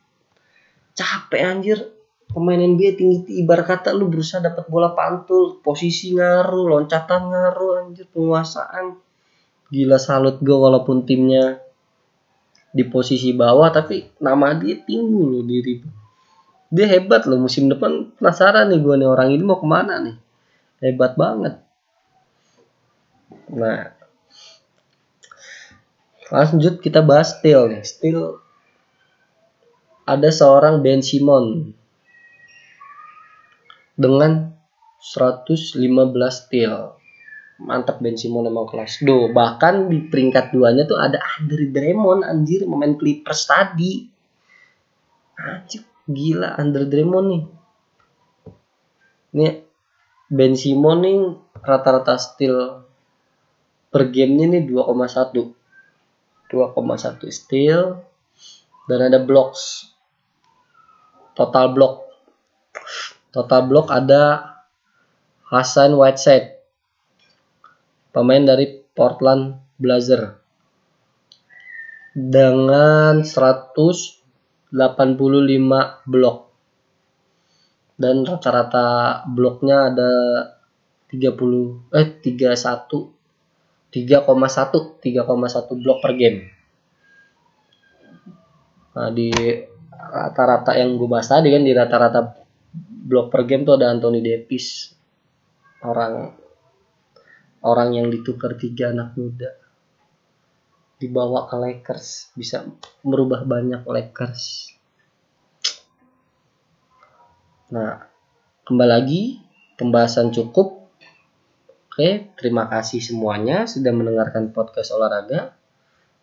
Capek 0.95 1.43
anjir. 1.43 1.79
Pemain 2.31 2.55
NBA 2.55 2.95
tinggi 2.95 3.43
ibarat 3.43 3.67
kata 3.67 3.91
lu 3.91 4.07
berusaha 4.07 4.39
dapat 4.39 4.71
bola 4.71 4.95
pantul 4.95 5.59
posisi 5.59 6.15
ngaruh 6.15 6.63
loncatan 6.63 7.27
ngaruh 7.27 7.83
anjir 7.83 8.07
penguasaan. 8.07 8.95
Gila 9.67 9.99
salut 9.99 10.39
gue 10.39 10.55
walaupun 10.55 11.03
timnya 11.03 11.59
di 12.71 12.87
posisi 12.87 13.35
bawah 13.35 13.69
tapi 13.71 14.07
nama 14.23 14.55
dia 14.55 14.79
tinggi 14.79 15.21
loh 15.21 15.43
diri 15.43 15.83
dia 16.71 16.87
hebat 16.87 17.27
loh 17.27 17.39
musim 17.43 17.67
depan 17.67 18.15
penasaran 18.15 18.71
nih 18.71 18.79
gue 18.79 18.95
nih 18.95 19.09
orang 19.11 19.29
ini 19.35 19.43
mau 19.43 19.59
ke 19.59 19.67
mana 19.67 19.99
nih 19.99 20.15
hebat 20.79 21.19
banget 21.19 21.59
nah 23.51 23.91
lanjut 26.31 26.79
kita 26.79 27.03
bahas 27.03 27.35
Steel 27.35 27.67
nih. 27.67 27.83
Steel 27.83 28.39
ada 30.07 30.31
seorang 30.31 30.79
Ben 30.79 31.03
Simon 31.03 31.75
dengan 33.99 34.55
115 35.03 35.77
steal. 36.31 36.95
Mantap 37.61 38.01
Ben 38.01 38.17
Simon 38.17 38.49
emang 38.49 38.65
kelas. 38.65 39.05
Do, 39.05 39.29
bahkan 39.29 39.85
di 39.85 40.01
peringkat 40.09 40.49
duanya 40.49 40.89
tuh 40.89 40.97
ada 40.97 41.21
Andre 41.37 41.69
Drummond 41.69 42.25
anjir 42.25 42.65
pemain 42.65 42.97
Clippers 42.97 43.45
tadi. 43.45 44.09
Anjir, 45.37 45.85
gila 46.09 46.57
Andre 46.57 46.89
Drummond 46.89 47.27
nih. 47.29 47.43
Ini 49.31 49.47
Ben 50.31 50.53
Simon 50.57 50.97
nih 51.05 51.17
rata-rata 51.61 52.17
steal 52.17 52.81
per 53.91 54.07
gamenya 54.07 54.47
nih 54.57 54.63
2,1 54.71 55.51
2,1 56.47 57.27
steal 57.27 57.99
dan 58.87 58.99
ada 59.11 59.19
blocks 59.19 59.91
total 61.35 61.75
block 61.75 62.07
total 63.35 63.67
block 63.67 63.91
ada 63.91 64.55
Hasan 65.51 65.99
Whiteside 65.99 66.60
pemain 68.11 68.43
dari 68.43 68.83
Portland 68.91 69.55
Blazer 69.79 70.37
dengan 72.11 73.23
185 73.23 74.71
blok. 76.07 76.37
Dan 77.95 78.25
rata-rata 78.25 79.21
bloknya 79.29 79.93
ada 79.93 80.11
30 81.11 81.91
eh 81.93 82.07
31 82.23 83.11
3,1 83.91 85.03
3,1 85.03 85.83
blok 85.83 85.97
per 85.99 86.13
game. 86.15 86.39
Nah 88.95 89.09
di 89.11 89.29
rata-rata 89.91 90.75
yang 90.75 90.97
gue 90.97 91.07
bahas 91.07 91.29
tadi 91.29 91.51
kan 91.53 91.63
di 91.63 91.71
rata-rata 91.71 92.41
blok 93.05 93.27
per 93.29 93.43
game 93.45 93.63
tuh 93.67 93.75
ada 93.75 93.91
Anthony 93.91 94.23
Davis 94.23 94.95
orang 95.83 96.40
orang 97.61 97.97
yang 97.97 98.07
ditukar 98.09 98.57
tiga 98.57 98.93
anak 98.93 99.17
muda 99.17 99.51
dibawa 101.01 101.49
ke 101.49 101.55
Lakers 101.57 102.33
bisa 102.37 102.65
merubah 103.01 103.41
banyak 103.45 103.81
Lakers 103.85 104.73
nah 107.71 108.05
kembali 108.67 108.89
lagi 108.89 109.21
pembahasan 109.79 110.29
cukup 110.29 110.81
Oke, 111.91 112.31
terima 112.39 112.71
kasih 112.71 113.03
semuanya 113.03 113.67
sudah 113.67 113.91
mendengarkan 113.91 114.55
podcast 114.55 114.95
olahraga. 114.95 115.51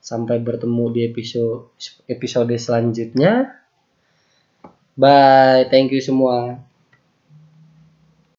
Sampai 0.01 0.40
bertemu 0.40 0.85
di 0.96 1.01
episode 1.05 1.77
episode 2.09 2.57
selanjutnya. 2.57 3.53
Bye, 4.96 5.68
thank 5.68 5.92
you 5.92 6.01
semua. 6.01 6.67